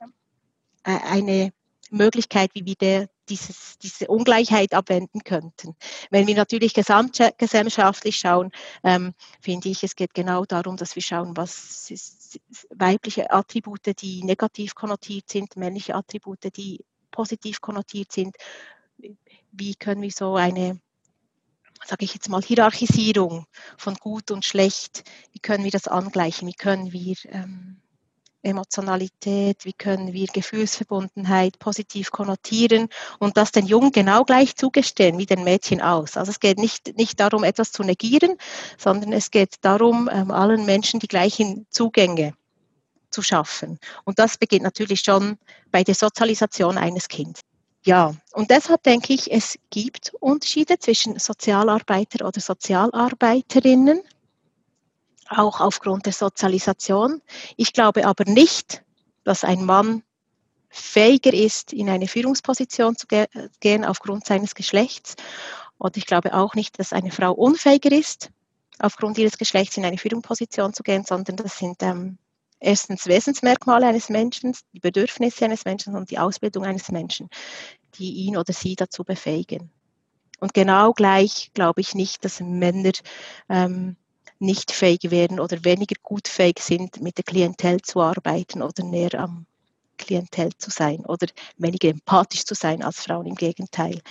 eine 0.83 1.53
Möglichkeit, 1.91 2.51
wie 2.53 2.65
wir 2.65 2.75
der, 2.75 3.09
dieses, 3.29 3.77
diese 3.77 4.07
Ungleichheit 4.07 4.73
abwenden 4.73 5.23
könnten. 5.23 5.75
Wenn 6.09 6.27
wir 6.27 6.35
natürlich 6.35 6.73
gesamtgesellschaftlich 6.73 8.17
schauen, 8.17 8.51
ähm, 8.83 9.13
finde 9.41 9.69
ich, 9.69 9.83
es 9.83 9.95
geht 9.95 10.13
genau 10.13 10.45
darum, 10.45 10.77
dass 10.77 10.95
wir 10.95 11.03
schauen, 11.03 11.35
was 11.37 11.91
ist 11.91 12.39
weibliche 12.69 13.29
Attribute, 13.31 14.01
die 14.01 14.23
negativ 14.23 14.73
konnotiert 14.73 15.29
sind, 15.29 15.57
männliche 15.57 15.95
Attribute, 15.95 16.55
die 16.55 16.79
positiv 17.11 17.59
konnotiert 17.59 18.11
sind. 18.11 18.35
Wie 19.51 19.75
können 19.75 20.01
wir 20.01 20.11
so 20.11 20.35
eine 20.35 20.79
sage 21.83 22.05
ich 22.05 22.13
jetzt 22.13 22.29
mal, 22.29 22.43
Hierarchisierung 22.43 23.47
von 23.75 23.95
gut 23.95 24.29
und 24.29 24.45
schlecht, 24.45 25.03
wie 25.31 25.39
können 25.39 25.63
wir 25.63 25.71
das 25.71 25.87
angleichen, 25.87 26.47
wie 26.47 26.53
können 26.53 26.93
wir 26.93 27.15
ähm, 27.25 27.80
Emotionalität, 28.43 29.65
wie 29.65 29.73
können 29.73 30.13
wir 30.13 30.27
Gefühlsverbundenheit 30.27 31.59
positiv 31.59 32.11
konnotieren 32.11 32.89
und 33.19 33.37
das 33.37 33.51
den 33.51 33.65
Jungen 33.65 33.91
genau 33.91 34.23
gleich 34.23 34.55
zugestehen 34.55 35.17
wie 35.17 35.25
den 35.25 35.43
Mädchen 35.43 35.81
aus. 35.81 36.17
Also 36.17 36.31
es 36.31 36.39
geht 36.39 36.57
nicht, 36.57 36.97
nicht 36.97 37.19
darum, 37.19 37.43
etwas 37.43 37.71
zu 37.71 37.83
negieren, 37.83 38.37
sondern 38.77 39.13
es 39.13 39.31
geht 39.31 39.55
darum, 39.61 40.09
ähm, 40.11 40.31
allen 40.31 40.65
Menschen 40.65 40.99
die 40.99 41.07
gleichen 41.07 41.65
Zugänge 41.69 42.33
zu 43.09 43.21
schaffen. 43.21 43.77
Und 44.05 44.19
das 44.19 44.37
beginnt 44.37 44.63
natürlich 44.63 45.01
schon 45.01 45.37
bei 45.71 45.83
der 45.83 45.95
Sozialisation 45.95 46.77
eines 46.77 47.07
Kindes. 47.07 47.41
Ja, 47.83 48.13
und 48.33 48.51
deshalb 48.51 48.83
denke 48.83 49.11
ich, 49.13 49.31
es 49.31 49.57
gibt 49.71 50.13
Unterschiede 50.19 50.77
zwischen 50.77 51.17
Sozialarbeiter 51.17 52.27
oder 52.27 52.39
Sozialarbeiterinnen 52.39 54.01
auch 55.31 55.61
aufgrund 55.61 56.05
der 56.05 56.13
Sozialisation. 56.13 57.21
Ich 57.57 57.73
glaube 57.73 58.05
aber 58.05 58.25
nicht, 58.25 58.83
dass 59.23 59.43
ein 59.43 59.65
Mann 59.65 60.03
fähiger 60.69 61.33
ist, 61.33 61.73
in 61.73 61.89
eine 61.89 62.07
Führungsposition 62.07 62.95
zu 62.95 63.07
gehen 63.59 63.85
aufgrund 63.85 64.25
seines 64.25 64.55
Geschlechts. 64.55 65.15
Und 65.77 65.97
ich 65.97 66.05
glaube 66.05 66.33
auch 66.33 66.55
nicht, 66.55 66.79
dass 66.79 66.93
eine 66.93 67.11
Frau 67.11 67.33
unfähiger 67.33 67.91
ist, 67.91 68.29
aufgrund 68.79 69.17
ihres 69.17 69.37
Geschlechts 69.37 69.77
in 69.77 69.85
eine 69.85 69.97
Führungsposition 69.97 70.73
zu 70.73 70.83
gehen, 70.83 71.03
sondern 71.03 71.35
das 71.35 71.57
sind 71.57 71.83
ähm, 71.83 72.17
erstens 72.59 73.07
Wesensmerkmale 73.07 73.87
eines 73.87 74.09
Menschen, 74.09 74.55
die 74.73 74.79
Bedürfnisse 74.79 75.45
eines 75.45 75.65
Menschen 75.65 75.95
und 75.95 76.09
die 76.09 76.19
Ausbildung 76.19 76.65
eines 76.65 76.89
Menschen, 76.89 77.29
die 77.95 78.13
ihn 78.13 78.37
oder 78.37 78.53
sie 78.53 78.75
dazu 78.75 79.03
befähigen. 79.03 79.71
Und 80.39 80.53
genau 80.53 80.93
gleich 80.93 81.51
glaube 81.53 81.81
ich 81.81 81.93
nicht, 81.93 82.23
dass 82.25 82.39
Männer 82.39 82.93
ähm, 83.49 83.97
nicht 84.41 84.71
fähig 84.71 85.11
werden 85.11 85.39
oder 85.39 85.63
weniger 85.63 85.95
gut 86.01 86.27
fähig 86.27 86.59
sind, 86.59 87.01
mit 87.01 87.17
der 87.17 87.23
Klientel 87.23 87.81
zu 87.81 88.01
arbeiten 88.01 88.61
oder 88.61 88.83
näher 88.83 89.19
am 89.19 89.45
Klientel 89.97 90.51
zu 90.57 90.71
sein 90.71 91.05
oder 91.05 91.27
weniger 91.57 91.89
empathisch 91.89 92.45
zu 92.45 92.55
sein 92.55 92.83
als 92.83 93.01
Frauen 93.01 93.27
im 93.27 93.35
Gegenteil. 93.35 94.01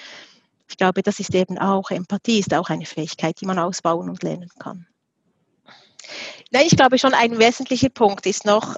Ich 0.68 0.76
glaube, 0.76 1.02
das 1.02 1.18
ist 1.18 1.34
eben 1.34 1.58
auch, 1.58 1.90
Empathie 1.90 2.38
ist 2.38 2.54
auch 2.54 2.70
eine 2.70 2.86
Fähigkeit, 2.86 3.40
die 3.40 3.46
man 3.46 3.58
ausbauen 3.58 4.08
und 4.08 4.22
lernen 4.22 4.50
kann. 4.58 4.86
Nein, 6.52 6.66
ich 6.66 6.76
glaube 6.76 6.98
schon 6.98 7.14
ein 7.14 7.38
wesentlicher 7.38 7.88
Punkt 7.88 8.26
ist 8.26 8.44
noch, 8.44 8.76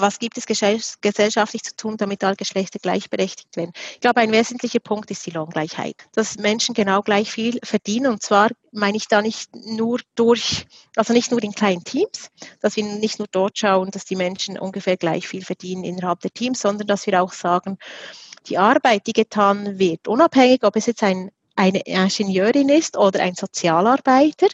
was 0.00 0.18
gibt 0.18 0.38
es 0.38 0.46
gesellschaftlich 0.46 1.62
zu 1.62 1.76
tun, 1.76 1.96
damit 1.96 2.24
alle 2.24 2.36
Geschlechter 2.36 2.78
gleichberechtigt 2.78 3.56
werden? 3.56 3.72
Ich 3.94 4.00
glaube, 4.00 4.20
ein 4.20 4.32
wesentlicher 4.32 4.80
Punkt 4.80 5.10
ist 5.10 5.26
die 5.26 5.30
Lohngleichheit. 5.30 5.96
Dass 6.12 6.38
Menschen 6.38 6.74
genau 6.74 7.02
gleich 7.02 7.30
viel 7.30 7.58
verdienen. 7.62 8.12
Und 8.12 8.22
zwar 8.22 8.50
meine 8.72 8.96
ich 8.96 9.08
da 9.08 9.22
nicht 9.22 9.54
nur 9.54 10.00
durch, 10.14 10.66
also 10.96 11.12
nicht 11.12 11.30
nur 11.30 11.42
in 11.42 11.52
kleinen 11.52 11.84
Teams, 11.84 12.30
dass 12.60 12.76
wir 12.76 12.84
nicht 12.84 13.18
nur 13.18 13.28
dort 13.30 13.58
schauen, 13.58 13.90
dass 13.90 14.04
die 14.04 14.16
Menschen 14.16 14.58
ungefähr 14.58 14.96
gleich 14.96 15.26
viel 15.26 15.44
verdienen 15.44 15.84
innerhalb 15.84 16.20
der 16.20 16.32
Teams, 16.32 16.60
sondern 16.60 16.86
dass 16.86 17.06
wir 17.06 17.22
auch 17.22 17.32
sagen, 17.32 17.78
die 18.46 18.58
Arbeit, 18.58 19.06
die 19.06 19.12
getan 19.12 19.78
wird, 19.78 20.08
unabhängig, 20.08 20.64
ob 20.64 20.76
es 20.76 20.86
jetzt 20.86 21.02
ein, 21.02 21.30
eine 21.56 21.80
Ingenieurin 21.80 22.68
ist 22.68 22.96
oder 22.96 23.20
ein 23.20 23.34
Sozialarbeiter, 23.34 24.48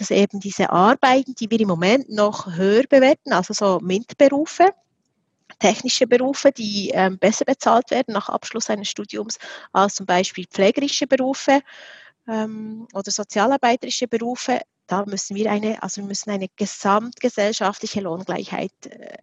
dass 0.00 0.10
eben 0.10 0.40
diese 0.40 0.70
Arbeiten, 0.70 1.34
die 1.34 1.50
wir 1.50 1.60
im 1.60 1.68
Moment 1.68 2.08
noch 2.08 2.56
höher 2.56 2.84
bewerten, 2.88 3.32
also 3.32 3.52
so 3.52 3.80
MINT-Berufe, 3.80 4.70
technische 5.58 6.06
Berufe, 6.06 6.52
die 6.52 6.90
ähm, 6.94 7.18
besser 7.18 7.44
bezahlt 7.44 7.90
werden 7.90 8.14
nach 8.14 8.30
Abschluss 8.30 8.70
eines 8.70 8.88
Studiums 8.88 9.38
als 9.72 9.96
zum 9.96 10.06
Beispiel 10.06 10.46
pflegerische 10.46 11.06
Berufe, 11.06 11.60
ähm, 12.26 12.88
oder 12.94 13.10
sozialarbeiterische 13.10 14.08
Berufe, 14.08 14.60
da 14.86 15.04
müssen 15.04 15.36
wir 15.36 15.50
eine, 15.50 15.82
also 15.82 16.00
wir 16.00 16.08
müssen 16.08 16.30
eine 16.30 16.48
gesamtgesellschaftliche 16.56 18.00
Lohngleichheit 18.00 18.72
äh, 18.86 19.18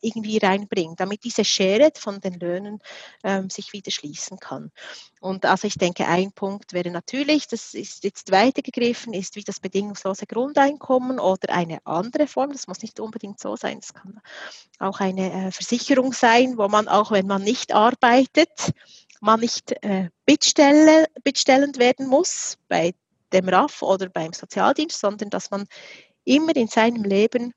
irgendwie 0.00 0.38
reinbringen, 0.38 0.96
damit 0.96 1.24
diese 1.24 1.44
Schere 1.44 1.90
von 1.96 2.20
den 2.20 2.34
Löhnen 2.34 2.80
ähm, 3.22 3.50
sich 3.50 3.72
wieder 3.72 3.90
schließen 3.90 4.38
kann. 4.38 4.70
Und 5.20 5.46
also 5.46 5.66
ich 5.66 5.76
denke, 5.76 6.06
ein 6.06 6.32
Punkt 6.32 6.72
wäre 6.72 6.90
natürlich, 6.90 7.48
das 7.48 7.74
ist 7.74 8.04
jetzt 8.04 8.30
weitergegriffen, 8.30 9.12
ist 9.12 9.36
wie 9.36 9.44
das 9.44 9.60
bedingungslose 9.60 10.26
Grundeinkommen 10.26 11.18
oder 11.18 11.54
eine 11.54 11.78
andere 11.84 12.26
Form, 12.26 12.52
das 12.52 12.66
muss 12.66 12.82
nicht 12.82 13.00
unbedingt 13.00 13.40
so 13.40 13.56
sein, 13.56 13.78
es 13.80 13.94
kann 13.94 14.20
auch 14.78 15.00
eine 15.00 15.46
äh, 15.46 15.50
Versicherung 15.50 16.12
sein, 16.12 16.58
wo 16.58 16.68
man 16.68 16.88
auch, 16.88 17.10
wenn 17.10 17.26
man 17.26 17.42
nicht 17.42 17.72
arbeitet, 17.72 18.72
man 19.20 19.40
nicht 19.40 19.72
äh, 19.82 20.10
bittstelle, 20.26 21.06
bittstellend 21.22 21.78
werden 21.78 22.06
muss 22.06 22.58
bei 22.68 22.94
dem 23.32 23.48
RAF 23.48 23.82
oder 23.82 24.08
beim 24.08 24.32
Sozialdienst, 24.32 25.00
sondern 25.00 25.30
dass 25.30 25.50
man 25.50 25.66
immer 26.24 26.54
in 26.56 26.68
seinem 26.68 27.04
Leben 27.04 27.52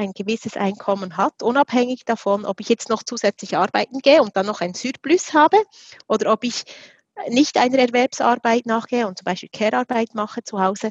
ein 0.00 0.12
gewisses 0.12 0.56
Einkommen 0.56 1.16
hat, 1.16 1.42
unabhängig 1.42 2.04
davon, 2.04 2.44
ob 2.44 2.60
ich 2.60 2.68
jetzt 2.68 2.88
noch 2.88 3.02
zusätzlich 3.02 3.56
arbeiten 3.56 3.98
gehe 4.00 4.22
und 4.22 4.36
dann 4.36 4.46
noch 4.46 4.60
ein 4.60 4.74
Surplus 4.74 5.34
habe 5.34 5.58
oder 6.08 6.32
ob 6.32 6.44
ich 6.44 6.64
nicht 7.28 7.58
einer 7.58 7.78
Erwerbsarbeit 7.78 8.66
nachgehe 8.66 9.06
und 9.06 9.18
zum 9.18 9.24
Beispiel 9.24 9.50
Care-Arbeit 9.52 10.14
mache 10.14 10.42
zu 10.42 10.60
Hause 10.60 10.90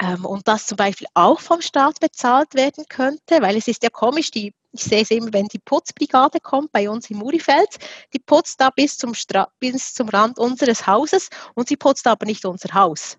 ähm, 0.00 0.24
und 0.24 0.48
das 0.48 0.66
zum 0.66 0.76
Beispiel 0.76 1.06
auch 1.14 1.40
vom 1.40 1.60
Staat 1.60 2.00
bezahlt 2.00 2.54
werden 2.54 2.84
könnte, 2.88 3.42
weil 3.42 3.56
es 3.56 3.68
ist 3.68 3.82
ja 3.82 3.90
komisch, 3.90 4.30
die, 4.30 4.54
ich 4.72 4.84
sehe 4.84 5.02
es 5.02 5.10
immer, 5.10 5.32
wenn 5.32 5.46
die 5.46 5.58
Putzbrigade 5.58 6.40
kommt 6.40 6.72
bei 6.72 6.88
uns 6.88 7.10
im 7.10 7.18
Murifeld, 7.18 7.76
die 8.14 8.18
putzt 8.18 8.60
da 8.60 8.70
bis 8.70 8.96
zum, 8.96 9.14
Stra 9.14 9.48
bis 9.58 9.94
zum 9.94 10.08
Rand 10.08 10.38
unseres 10.38 10.86
Hauses 10.86 11.28
und 11.54 11.68
sie 11.68 11.76
putzt 11.76 12.06
aber 12.06 12.26
nicht 12.26 12.44
unser 12.44 12.74
Haus. 12.74 13.18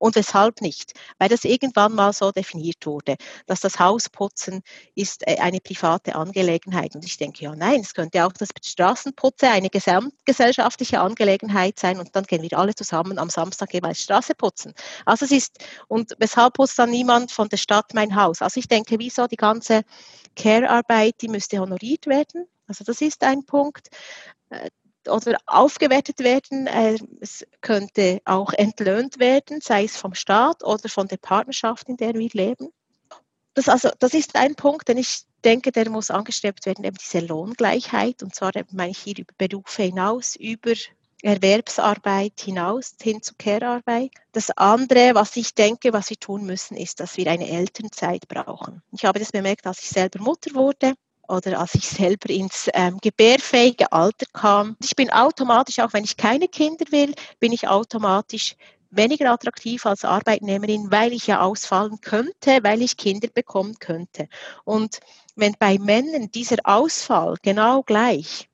Und 0.00 0.16
weshalb 0.16 0.62
nicht? 0.62 0.94
Weil 1.18 1.28
das 1.28 1.44
irgendwann 1.44 1.94
mal 1.94 2.12
so 2.14 2.32
definiert 2.32 2.86
wurde, 2.86 3.16
dass 3.46 3.60
das 3.60 3.78
Hausputzen 3.78 4.62
ist 4.94 5.28
äh, 5.28 5.36
eine 5.38 5.60
private 5.60 6.14
Angelegenheit. 6.14 6.94
Und 6.94 7.04
ich 7.04 7.18
denke, 7.18 7.44
ja, 7.44 7.54
nein, 7.54 7.80
es 7.82 7.92
könnte 7.92 8.24
auch 8.24 8.32
das 8.32 8.48
Straßenputzen 8.64 9.50
eine 9.50 9.68
gesamtgesellschaftliche 9.68 11.00
Angelegenheit 11.00 11.78
sein 11.78 12.00
und 12.00 12.16
dann 12.16 12.24
gehen 12.24 12.42
wir 12.42 12.58
alle 12.58 12.74
zusammen 12.74 13.18
am 13.18 13.28
Samstag 13.28 13.74
jeweils 13.74 14.00
Straße 14.00 14.34
putzen. 14.34 14.72
Also 15.04 15.26
es 15.26 15.32
ist, 15.32 15.58
und 15.86 16.16
weshalb 16.18 16.54
putzt 16.54 16.78
dann 16.78 16.90
niemand 16.90 17.30
von 17.30 17.50
der 17.50 17.58
Stadt 17.58 17.92
mein 17.92 18.16
Haus? 18.16 18.40
Also 18.40 18.58
ich 18.58 18.68
denke, 18.68 18.98
wieso 18.98 19.26
die 19.26 19.36
ganze 19.36 19.82
Care-Arbeit, 20.34 21.16
die 21.20 21.28
müsste 21.28 21.58
honoriert 21.58 22.06
werden. 22.06 22.46
Also 22.66 22.84
das 22.84 23.02
ist 23.02 23.22
ein 23.22 23.44
Punkt. 23.44 23.88
Äh, 25.06 25.10
oder 25.10 25.38
aufgewertet 25.46 26.20
werden. 26.20 26.66
Äh, 26.66 26.98
es 27.20 27.46
könnte 27.60 28.20
auch 28.24 28.52
entlöhnt 28.52 29.18
werden, 29.18 29.60
sei 29.60 29.84
es 29.84 29.96
vom 29.96 30.14
Staat 30.14 30.64
oder 30.64 30.88
von 30.88 31.08
der 31.08 31.18
Partnerschaft, 31.18 31.88
in 31.88 31.96
der 31.96 32.14
wir 32.14 32.30
leben. 32.32 32.72
Das, 33.54 33.68
also, 33.68 33.90
das 33.98 34.14
ist 34.14 34.36
ein 34.36 34.54
Punkt, 34.54 34.88
den 34.88 34.98
ich 34.98 35.22
denke, 35.44 35.72
der 35.72 35.90
muss 35.90 36.10
angestrebt 36.10 36.66
werden, 36.66 36.84
eben 36.84 36.96
diese 36.96 37.20
Lohngleichheit. 37.20 38.22
Und 38.22 38.34
zwar 38.34 38.52
meine 38.70 38.92
ich 38.92 38.98
hier 38.98 39.18
über 39.18 39.34
Berufe 39.36 39.82
hinaus, 39.82 40.36
über 40.36 40.72
Erwerbsarbeit 41.22 42.40
hinaus 42.40 42.94
hin 43.00 43.22
zu 43.22 43.34
Care-Arbeit. 43.36 44.12
Das 44.32 44.50
andere, 44.56 45.14
was 45.14 45.36
ich 45.36 45.54
denke, 45.54 45.92
was 45.92 46.08
wir 46.08 46.18
tun 46.18 46.46
müssen, 46.46 46.76
ist, 46.76 47.00
dass 47.00 47.16
wir 47.16 47.30
eine 47.30 47.48
Elternzeit 47.48 48.26
brauchen. 48.28 48.82
Ich 48.92 49.04
habe 49.04 49.18
das 49.18 49.32
bemerkt, 49.32 49.66
als 49.66 49.82
ich 49.82 49.90
selber 49.90 50.20
Mutter 50.22 50.54
wurde 50.54 50.94
oder 51.30 51.60
als 51.60 51.74
ich 51.74 51.88
selber 51.88 52.30
ins 52.30 52.68
ähm, 52.74 52.98
gebärfähige 53.00 53.92
Alter 53.92 54.26
kam. 54.32 54.76
Ich 54.82 54.96
bin 54.96 55.10
automatisch, 55.10 55.78
auch 55.78 55.92
wenn 55.92 56.04
ich 56.04 56.16
keine 56.16 56.48
Kinder 56.48 56.84
will, 56.90 57.14
bin 57.38 57.52
ich 57.52 57.68
automatisch 57.68 58.56
weniger 58.90 59.30
attraktiv 59.30 59.86
als 59.86 60.04
Arbeitnehmerin, 60.04 60.90
weil 60.90 61.12
ich 61.12 61.28
ja 61.28 61.40
ausfallen 61.40 62.00
könnte, 62.00 62.58
weil 62.62 62.82
ich 62.82 62.96
Kinder 62.96 63.28
bekommen 63.32 63.78
könnte. 63.78 64.28
Und 64.64 65.00
wenn 65.36 65.54
bei 65.58 65.78
Männern 65.78 66.30
dieser 66.30 66.58
Ausfall 66.64 67.36
genau 67.42 67.82
gleich 67.82 68.48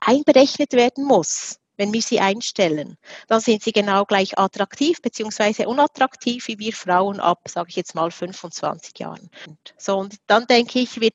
einberechnet 0.00 0.72
werden 0.72 1.04
muss, 1.04 1.56
wenn 1.76 1.92
wir 1.92 2.02
sie 2.02 2.20
einstellen, 2.20 2.96
dann 3.26 3.40
sind 3.40 3.62
sie 3.62 3.72
genau 3.72 4.04
gleich 4.04 4.38
attraktiv 4.38 5.00
bzw. 5.00 5.64
unattraktiv 5.64 6.46
wie 6.46 6.58
wir 6.58 6.74
Frauen 6.74 7.20
ab, 7.20 7.40
sage 7.48 7.70
ich 7.70 7.76
jetzt 7.76 7.94
mal, 7.94 8.10
25 8.10 8.98
Jahren. 8.98 9.30
So, 9.78 9.96
und 9.96 10.16
dann 10.26 10.46
denke 10.46 10.78
ich, 10.78 11.00
wird 11.00 11.14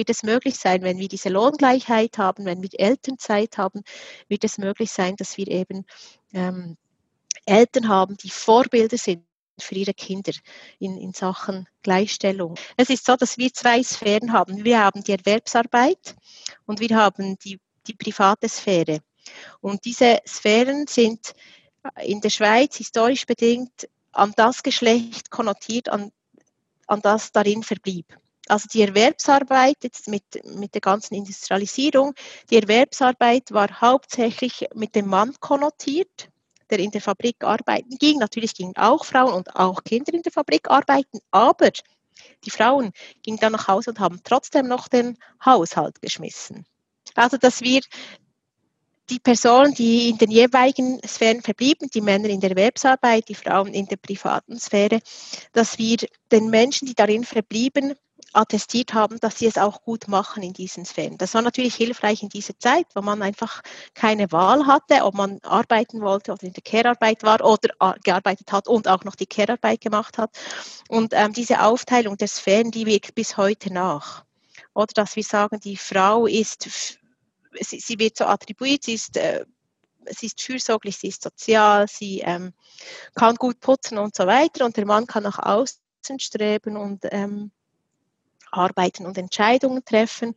wird 0.00 0.08
es 0.08 0.22
möglich 0.22 0.56
sein, 0.56 0.80
wenn 0.80 0.98
wir 0.98 1.08
diese 1.08 1.28
Lohngleichheit 1.28 2.16
haben, 2.16 2.46
wenn 2.46 2.62
wir 2.62 2.70
Elternzeit 2.72 3.58
haben, 3.58 3.82
wird 4.28 4.44
es 4.44 4.56
möglich 4.56 4.90
sein, 4.90 5.14
dass 5.16 5.36
wir 5.36 5.46
eben 5.46 5.84
ähm, 6.32 6.78
Eltern 7.44 7.88
haben, 7.88 8.16
die 8.16 8.30
Vorbilder 8.30 8.96
sind 8.96 9.26
für 9.58 9.74
ihre 9.74 9.92
Kinder 9.92 10.32
in, 10.78 10.96
in 10.96 11.12
Sachen 11.12 11.68
Gleichstellung. 11.82 12.54
Es 12.78 12.88
ist 12.88 13.04
so, 13.04 13.14
dass 13.14 13.36
wir 13.36 13.52
zwei 13.52 13.82
Sphären 13.82 14.32
haben. 14.32 14.64
Wir 14.64 14.82
haben 14.82 15.04
die 15.04 15.12
Erwerbsarbeit 15.12 16.16
und 16.64 16.80
wir 16.80 16.96
haben 16.96 17.36
die, 17.44 17.60
die 17.86 17.94
private 17.94 18.48
Sphäre. 18.48 19.00
Und 19.60 19.84
diese 19.84 20.20
Sphären 20.26 20.86
sind 20.86 21.34
in 22.02 22.22
der 22.22 22.30
Schweiz 22.30 22.78
historisch 22.78 23.26
bedingt 23.26 23.86
an 24.12 24.32
das 24.34 24.62
Geschlecht 24.62 25.30
konnotiert, 25.30 25.90
an, 25.90 26.10
an 26.86 27.02
das 27.02 27.32
darin 27.32 27.62
verblieb. 27.62 28.16
Also 28.50 28.68
die 28.68 28.82
Erwerbsarbeit 28.82 29.76
jetzt 29.82 30.08
mit, 30.08 30.24
mit 30.56 30.74
der 30.74 30.80
ganzen 30.80 31.14
Industrialisierung, 31.14 32.14
die 32.50 32.56
Erwerbsarbeit 32.56 33.52
war 33.52 33.80
hauptsächlich 33.80 34.66
mit 34.74 34.96
dem 34.96 35.06
Mann 35.06 35.34
konnotiert, 35.38 36.28
der 36.68 36.80
in 36.80 36.90
der 36.90 37.00
Fabrik 37.00 37.44
arbeiten 37.44 37.96
ging. 37.96 38.18
Natürlich 38.18 38.54
gingen 38.54 38.76
auch 38.76 39.04
Frauen 39.04 39.34
und 39.34 39.54
auch 39.54 39.84
Kinder 39.84 40.12
in 40.12 40.22
der 40.22 40.32
Fabrik 40.32 40.68
arbeiten, 40.68 41.20
aber 41.30 41.70
die 42.44 42.50
Frauen 42.50 42.90
gingen 43.22 43.38
dann 43.38 43.52
nach 43.52 43.68
Hause 43.68 43.90
und 43.90 44.00
haben 44.00 44.20
trotzdem 44.24 44.66
noch 44.66 44.88
den 44.88 45.16
Haushalt 45.44 46.02
geschmissen. 46.02 46.66
Also 47.14 47.36
dass 47.36 47.60
wir 47.60 47.82
die 49.10 49.20
Personen, 49.20 49.74
die 49.74 50.08
in 50.08 50.18
den 50.18 50.30
jeweiligen 50.30 51.00
Sphären 51.06 51.42
verblieben, 51.42 51.88
die 51.92 52.00
Männer 52.00 52.28
in 52.28 52.40
der 52.40 52.50
Erwerbsarbeit, 52.50 53.28
die 53.28 53.34
Frauen 53.34 53.74
in 53.74 53.86
der 53.86 53.96
privaten 53.96 54.58
Sphäre, 54.58 55.00
dass 55.52 55.78
wir 55.78 55.98
den 56.30 56.48
Menschen, 56.50 56.86
die 56.86 56.94
darin 56.94 57.24
verblieben, 57.24 57.94
attestiert 58.32 58.94
haben, 58.94 59.18
dass 59.20 59.38
sie 59.38 59.46
es 59.46 59.58
auch 59.58 59.82
gut 59.82 60.08
machen 60.08 60.42
in 60.42 60.52
diesen 60.52 60.84
Sphären. 60.84 61.18
Das 61.18 61.34
war 61.34 61.42
natürlich 61.42 61.74
hilfreich 61.74 62.22
in 62.22 62.28
dieser 62.28 62.58
Zeit, 62.58 62.86
wo 62.94 63.02
man 63.02 63.22
einfach 63.22 63.62
keine 63.94 64.30
Wahl 64.30 64.66
hatte, 64.66 65.04
ob 65.04 65.14
man 65.14 65.38
arbeiten 65.42 66.00
wollte 66.00 66.32
oder 66.32 66.44
in 66.44 66.52
der 66.52 66.62
Care-Arbeit 66.62 67.22
war 67.22 67.44
oder 67.44 67.70
äh, 67.80 67.98
gearbeitet 68.04 68.52
hat 68.52 68.68
und 68.68 68.88
auch 68.88 69.04
noch 69.04 69.16
die 69.16 69.26
Care-Arbeit 69.26 69.80
gemacht 69.80 70.18
hat. 70.18 70.30
Und 70.88 71.12
ähm, 71.14 71.32
diese 71.32 71.62
Aufteilung 71.62 72.16
der 72.16 72.28
Sphären, 72.28 72.70
die 72.70 72.86
wirkt 72.86 73.14
bis 73.14 73.36
heute 73.36 73.72
nach. 73.72 74.24
Oder 74.74 74.92
dass 74.94 75.16
wir 75.16 75.24
sagen, 75.24 75.58
die 75.60 75.76
Frau 75.76 76.26
ist, 76.26 76.68
sie, 77.60 77.80
sie 77.80 77.98
wird 77.98 78.16
so 78.16 78.26
attribuiert, 78.26 78.84
sie 78.84 78.94
ist 78.94 79.16
äh, 79.16 79.44
sie 80.08 80.26
ist 80.26 80.40
fürsorglich, 80.40 80.96
sie 80.96 81.08
ist 81.08 81.22
sozial, 81.22 81.86
sie 81.88 82.20
ähm, 82.20 82.52
kann 83.14 83.36
gut 83.36 83.60
putzen 83.60 83.98
und 83.98 84.14
so 84.14 84.26
weiter 84.26 84.64
und 84.64 84.76
der 84.76 84.86
Mann 84.86 85.06
kann 85.06 85.24
nach 85.24 85.38
außen 85.38 85.78
streben 86.18 86.76
und 86.76 87.04
ähm, 87.10 87.50
arbeiten 88.50 89.06
und 89.06 89.18
Entscheidungen 89.18 89.84
treffen. 89.84 90.34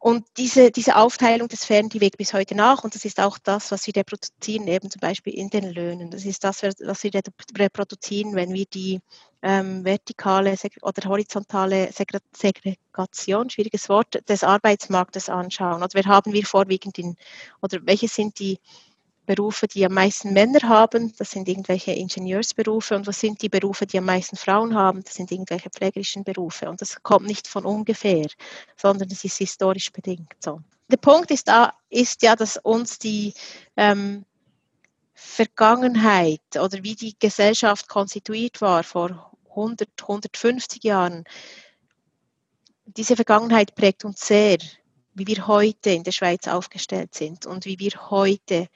Und 0.00 0.24
diese, 0.36 0.70
diese 0.70 0.94
Aufteilung 0.94 1.48
des 1.48 1.62
Sphären, 1.62 1.88
die 1.88 2.00
wirkt 2.00 2.18
bis 2.18 2.32
heute 2.32 2.54
nach. 2.54 2.84
Und 2.84 2.94
das 2.94 3.04
ist 3.04 3.18
auch 3.18 3.36
das, 3.36 3.72
was 3.72 3.86
wir 3.86 3.96
reproduzieren, 3.96 4.68
eben 4.68 4.90
zum 4.90 5.00
Beispiel 5.00 5.34
in 5.34 5.50
den 5.50 5.72
Löhnen. 5.72 6.10
Das 6.10 6.24
ist 6.24 6.44
das, 6.44 6.62
was 6.62 7.02
wir 7.02 7.10
reproduzieren, 7.58 8.36
wenn 8.36 8.52
wir 8.52 8.66
die 8.66 9.00
ähm, 9.42 9.84
vertikale 9.84 10.54
oder 10.82 11.08
horizontale 11.08 11.90
Segregation, 11.92 13.50
schwieriges 13.50 13.88
Wort, 13.88 14.22
des 14.28 14.44
Arbeitsmarktes 14.44 15.28
anschauen. 15.28 15.82
Oder 15.82 15.94
wir 15.94 16.04
haben 16.04 16.32
wir 16.32 16.46
vorwiegend 16.46 16.96
in, 16.98 17.16
oder 17.60 17.78
welche 17.82 18.06
sind 18.06 18.38
die 18.38 18.58
Berufe, 19.28 19.68
die 19.68 19.84
am 19.84 19.92
meisten 19.92 20.32
Männer 20.32 20.62
haben, 20.62 21.12
das 21.18 21.30
sind 21.32 21.48
irgendwelche 21.48 21.92
Ingenieursberufe. 21.92 22.96
Und 22.96 23.06
was 23.06 23.20
sind 23.20 23.42
die 23.42 23.50
Berufe, 23.50 23.86
die 23.86 23.98
am 23.98 24.06
meisten 24.06 24.36
Frauen 24.36 24.74
haben? 24.74 25.04
Das 25.04 25.14
sind 25.14 25.30
irgendwelche 25.30 25.68
pflegerischen 25.68 26.24
Berufe. 26.24 26.70
Und 26.70 26.80
das 26.80 27.02
kommt 27.02 27.26
nicht 27.26 27.46
von 27.46 27.66
ungefähr, 27.66 28.26
sondern 28.74 29.10
es 29.10 29.22
ist 29.24 29.36
historisch 29.36 29.92
bedingt 29.92 30.32
so. 30.40 30.60
Der 30.90 30.96
Punkt 30.96 31.30
ist, 31.30 31.50
ist 31.90 32.22
ja, 32.22 32.34
dass 32.36 32.56
uns 32.56 32.98
die 32.98 33.34
ähm, 33.76 34.24
Vergangenheit 35.12 36.40
oder 36.54 36.82
wie 36.82 36.94
die 36.94 37.14
Gesellschaft 37.18 37.86
konstituiert 37.86 38.62
war 38.62 38.82
vor 38.82 39.30
100, 39.50 39.90
150 40.00 40.84
Jahren, 40.84 41.24
diese 42.86 43.14
Vergangenheit 43.14 43.74
prägt 43.74 44.06
uns 44.06 44.26
sehr, 44.26 44.56
wie 45.12 45.26
wir 45.26 45.46
heute 45.46 45.90
in 45.90 46.04
der 46.04 46.12
Schweiz 46.12 46.48
aufgestellt 46.48 47.14
sind 47.14 47.44
und 47.44 47.66
wie 47.66 47.78
wir 47.78 48.10
heute 48.10 48.68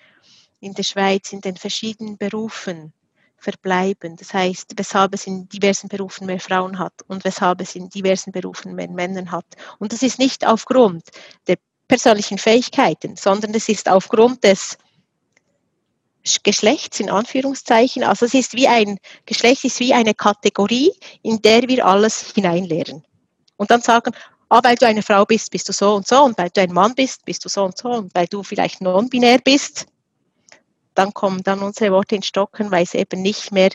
in 0.63 0.75
der 0.75 0.85
Schweiz 0.85 1.33
in 1.33 1.41
den 1.41 1.57
verschiedenen 1.57 2.17
Berufen 2.17 2.93
verbleiben. 3.37 4.17
Das 4.17 4.33
heißt, 4.33 4.75
weshalb 4.77 5.15
es 5.15 5.27
in 5.27 5.49
diversen 5.49 5.89
Berufen 5.89 6.27
mehr 6.27 6.39
Frauen 6.39 6.79
hat 6.79 6.95
und 7.09 7.25
weshalb 7.25 7.61
es 7.61 7.75
in 7.75 7.91
diversen 7.91 8.31
Berufen 8.31 8.75
mehr 8.77 8.89
Männer 8.89 9.31
hat. 9.33 9.45
Und 9.79 9.93
das 9.93 10.03
ist 10.03 10.21
nicht 10.21 10.47
aufgrund 10.47 11.03
der 11.49 11.57
persönlichen 11.89 12.39
Fähigkeiten, 12.39 13.17
sondern 13.17 13.53
es 13.55 13.69
ist 13.69 13.89
aufgrund 13.89 14.45
des 14.45 14.79
Geschlechts 16.45 17.01
in 17.01 17.11
Anführungszeichen. 17.11 18.05
Also 18.05 18.27
es 18.27 18.35
ist 18.35 18.55
wie 18.55 18.69
ein 18.69 18.99
Geschlecht 19.27 19.65
ist 19.65 19.81
wie 19.81 19.93
eine 19.93 20.15
Kategorie, 20.15 20.93
in 21.23 21.43
der 21.43 21.63
wir 21.67 21.85
alles 21.85 22.33
hineinlehren. 22.33 23.05
Und 23.57 23.73
dann 23.73 23.81
sagen, 23.81 24.13
ah, 24.49 24.61
weil 24.63 24.77
du 24.77 24.87
eine 24.87 25.03
Frau 25.03 25.25
bist, 25.25 25.51
bist 25.51 25.69
du 25.69 25.73
so 25.73 25.97
und 25.97 26.07
so 26.07 26.23
und 26.23 26.39
weil 26.39 26.51
du 26.51 26.61
ein 26.61 26.73
Mann 26.73 26.95
bist, 26.95 27.25
bist 27.25 27.45
du 27.45 27.49
so 27.49 27.65
und 27.65 27.77
so 27.77 27.89
und 27.89 28.15
weil 28.15 28.29
du 28.29 28.45
vielleicht 28.45 28.81
non-binär 28.81 29.39
bist, 29.43 29.87
dann 30.95 31.15
kommen 31.15 31.43
dann 31.43 31.61
unsere 31.61 31.93
Worte 31.93 32.17
in 32.17 32.23
Stocken, 32.23 32.71
weil 32.71 32.85
es 32.85 32.95
eben 32.95 33.23
nicht 33.23 33.53
mehr 33.53 33.71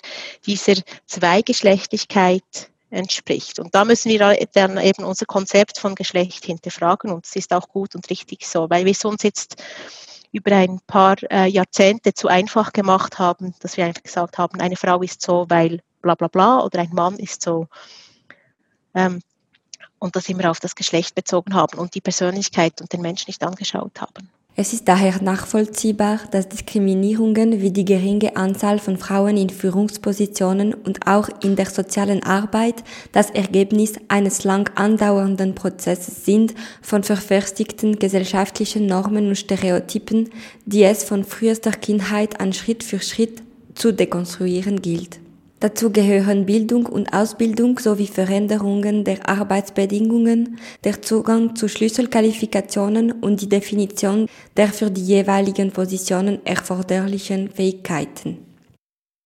dieser 0.46 0.76
Zweigeschlechtlichkeit 1.06 2.70
entspricht. 2.90 3.60
Und 3.60 3.76
da 3.76 3.86
müssen 3.86 4.10
wir 4.10 4.38
dann 4.54 4.78
eben 4.78 5.04
unser 5.04 5.26
Konzept 5.26 5.80
von 5.80 5.96
Geschlecht 5.96 6.46
hinterfragen 6.46 7.12
und 7.12 7.26
es 7.26 7.36
ist 7.36 7.54
auch 7.54 7.68
gut 7.68 7.96
und 7.96 8.10
richtig 8.10 8.48
so, 8.48 8.70
weil 8.70 8.86
wir 8.86 8.94
es 8.94 9.04
uns 9.04 9.24
jetzt 9.24 9.62
über 10.32 10.56
ein 10.56 10.80
paar 10.88 11.16
äh, 11.32 11.48
Jahrzehnte 11.48 12.14
zu 12.14 12.28
einfach 12.28 12.74
gemacht 12.74 13.20
haben, 13.20 13.56
dass 13.60 13.78
wir 13.78 13.86
einfach 13.86 14.04
gesagt 14.04 14.38
haben, 14.38 14.60
eine 14.60 14.76
Frau 14.76 15.02
ist 15.02 15.22
so, 15.22 15.46
weil 15.50 15.82
bla 16.02 16.16
bla 16.16 16.28
bla 16.28 16.64
oder 16.64 16.80
ein 16.80 16.94
Mann 16.94 17.18
ist 17.18 17.42
so. 17.42 17.68
Ähm, 18.94 19.22
und 20.00 20.16
das 20.16 20.30
immer 20.30 20.52
auf 20.52 20.60
das 20.60 20.76
Geschlecht 20.76 21.16
bezogen 21.16 21.56
haben 21.56 21.80
und 21.80 21.96
die 21.96 22.02
Persönlichkeit 22.02 22.82
und 22.82 22.94
den 22.94 23.02
Menschen 23.02 23.30
nicht 23.30 23.44
angeschaut 23.44 24.00
haben. 24.00 24.30
Es 24.60 24.74
ist 24.74 24.88
daher 24.88 25.22
nachvollziehbar, 25.22 26.20
dass 26.32 26.50
Diskriminierungen 26.50 27.62
wie 27.62 27.70
die 27.70 27.86
geringe 27.86 28.36
Anzahl 28.36 28.80
von 28.80 28.98
Frauen 28.98 29.38
in 29.38 29.52
Führungspositionen 29.52 30.74
und 30.74 31.06
auch 31.06 31.30
in 31.44 31.56
der 31.56 31.68
sozialen 31.68 32.24
Arbeit 32.24 32.84
das 33.12 33.30
Ergebnis 33.30 34.00
eines 34.08 34.46
lang 34.46 34.68
andauernden 34.74 35.54
Prozesses 35.54 36.26
sind 36.26 36.56
von 36.82 37.04
verfestigten 37.04 38.00
gesellschaftlichen 38.00 38.88
Normen 38.88 39.28
und 39.28 39.38
Stereotypen, 39.38 40.32
die 40.66 40.82
es 40.82 41.04
von 41.04 41.24
frühester 41.24 41.70
Kindheit 41.70 42.40
an 42.42 42.52
Schritt 42.52 42.84
für 42.84 43.00
Schritt 43.00 43.44
zu 43.76 43.94
dekonstruieren 43.94 44.82
gilt. 44.82 45.20
Dazu 45.60 45.92
gehören 45.92 46.46
Bildung 46.46 46.86
und 46.86 47.12
Ausbildung 47.14 47.80
sowie 47.80 48.06
Veränderungen 48.06 49.04
der 49.04 49.28
Arbeitsbedingungen, 49.28 50.60
der 50.84 51.02
Zugang 51.02 51.56
zu 51.56 51.68
Schlüsselqualifikationen 51.68 53.12
und 53.12 53.42
die 53.42 53.50
Definition 53.50 54.28
der 54.56 54.68
für 54.68 54.92
die 54.92 55.02
jeweiligen 55.02 55.72
Positionen 55.72 56.46
erforderlichen 56.46 57.50
Fähigkeiten. 57.50 58.38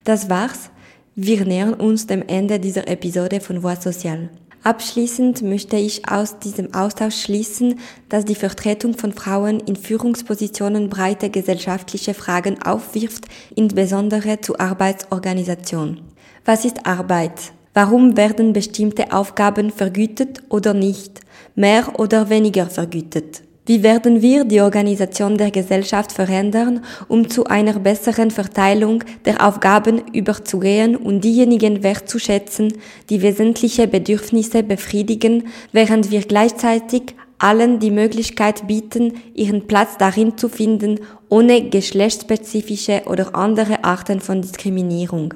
Das 0.05 0.29
war's. 0.29 0.69
Wir 1.15 1.43
nähern 1.43 1.73
uns 1.73 2.07
dem 2.07 2.23
Ende 2.25 2.61
dieser 2.61 2.87
Episode 2.87 3.41
von 3.41 3.61
Voix 3.61 3.83
Social. 3.83 4.29
Abschließend 4.63 5.41
möchte 5.41 5.75
ich 5.75 6.07
aus 6.07 6.39
diesem 6.39 6.73
Austausch 6.73 7.23
schließen, 7.23 7.79
dass 8.07 8.23
die 8.23 8.35
Vertretung 8.35 8.97
von 8.97 9.11
Frauen 9.11 9.59
in 9.59 9.75
Führungspositionen 9.75 10.87
breite 10.87 11.29
gesellschaftliche 11.29 12.13
Fragen 12.13 12.61
aufwirft, 12.61 13.25
insbesondere 13.55 14.39
zur 14.39 14.61
Arbeitsorganisation. 14.61 16.10
Was 16.43 16.65
ist 16.65 16.87
Arbeit? 16.87 17.53
Warum 17.75 18.17
werden 18.17 18.51
bestimmte 18.51 19.13
Aufgaben 19.13 19.69
vergütet 19.69 20.41
oder 20.49 20.73
nicht, 20.73 21.21
mehr 21.53 21.99
oder 21.99 22.31
weniger 22.31 22.65
vergütet? 22.65 23.43
Wie 23.67 23.83
werden 23.83 24.23
wir 24.23 24.43
die 24.43 24.59
Organisation 24.59 25.37
der 25.37 25.51
Gesellschaft 25.51 26.11
verändern, 26.11 26.83
um 27.07 27.29
zu 27.29 27.45
einer 27.45 27.77
besseren 27.77 28.31
Verteilung 28.31 29.03
der 29.23 29.47
Aufgaben 29.47 30.01
überzugehen 30.13 30.95
und 30.95 31.23
diejenigen 31.23 31.83
wertzuschätzen, 31.83 32.73
die 33.11 33.21
wesentliche 33.21 33.87
Bedürfnisse 33.87 34.63
befriedigen, 34.63 35.43
während 35.71 36.09
wir 36.09 36.21
gleichzeitig 36.21 37.15
allen 37.37 37.77
die 37.77 37.91
Möglichkeit 37.91 38.65
bieten, 38.65 39.13
ihren 39.35 39.67
Platz 39.67 39.97
darin 39.99 40.39
zu 40.39 40.49
finden, 40.49 41.01
ohne 41.29 41.69
geschlechtsspezifische 41.69 43.03
oder 43.05 43.35
andere 43.35 43.83
Arten 43.83 44.21
von 44.21 44.41
Diskriminierung. 44.41 45.35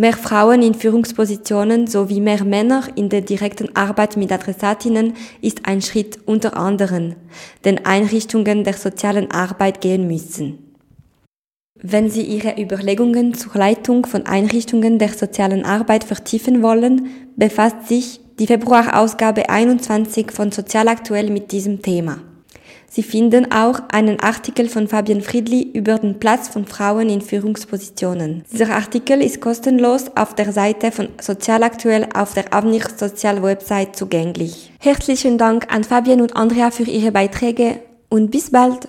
Mehr 0.00 0.12
Frauen 0.12 0.62
in 0.62 0.74
Führungspositionen 0.74 1.88
sowie 1.88 2.20
mehr 2.20 2.44
Männer 2.44 2.84
in 2.94 3.08
der 3.08 3.20
direkten 3.20 3.74
Arbeit 3.74 4.16
mit 4.16 4.30
Adressatinnen 4.30 5.14
ist 5.40 5.66
ein 5.66 5.82
Schritt 5.82 6.20
unter 6.24 6.56
anderem, 6.56 7.16
den 7.64 7.84
Einrichtungen 7.84 8.62
der 8.62 8.74
sozialen 8.74 9.32
Arbeit 9.32 9.80
gehen 9.80 10.06
müssen. 10.06 10.76
Wenn 11.74 12.10
Sie 12.10 12.22
Ihre 12.22 12.62
Überlegungen 12.62 13.34
zur 13.34 13.54
Leitung 13.54 14.06
von 14.06 14.24
Einrichtungen 14.24 15.00
der 15.00 15.08
sozialen 15.08 15.64
Arbeit 15.64 16.04
vertiefen 16.04 16.62
wollen, 16.62 17.08
befasst 17.34 17.88
sich 17.88 18.20
die 18.38 18.46
Februarausgabe 18.46 19.48
21 19.50 20.30
von 20.30 20.52
Sozial 20.52 20.86
Aktuell 20.86 21.28
mit 21.28 21.50
diesem 21.50 21.82
Thema. 21.82 22.18
Sie 22.90 23.02
finden 23.02 23.52
auch 23.52 23.80
einen 23.90 24.20
Artikel 24.20 24.68
von 24.68 24.88
Fabian 24.88 25.20
Friedli 25.20 25.70
über 25.74 25.98
den 25.98 26.18
Platz 26.18 26.48
von 26.48 26.66
Frauen 26.66 27.08
in 27.10 27.20
Führungspositionen. 27.20 28.44
Dieser 28.50 28.74
Artikel 28.74 29.22
ist 29.22 29.40
kostenlos 29.40 30.06
auf 30.16 30.34
der 30.34 30.52
Seite 30.52 30.90
von 30.90 31.08
Sozialaktuell 31.20 32.08
auf 32.14 32.34
der 32.34 32.52
Avnich 32.54 32.84
Sozial 32.96 33.42
Website 33.42 33.96
zugänglich. 33.96 34.72
Herzlichen 34.80 35.38
Dank 35.38 35.72
an 35.72 35.84
Fabian 35.84 36.20
und 36.20 36.34
Andrea 36.36 36.70
für 36.70 36.84
ihre 36.84 37.12
Beiträge 37.12 37.80
und 38.08 38.30
bis 38.30 38.50
bald! 38.50 38.88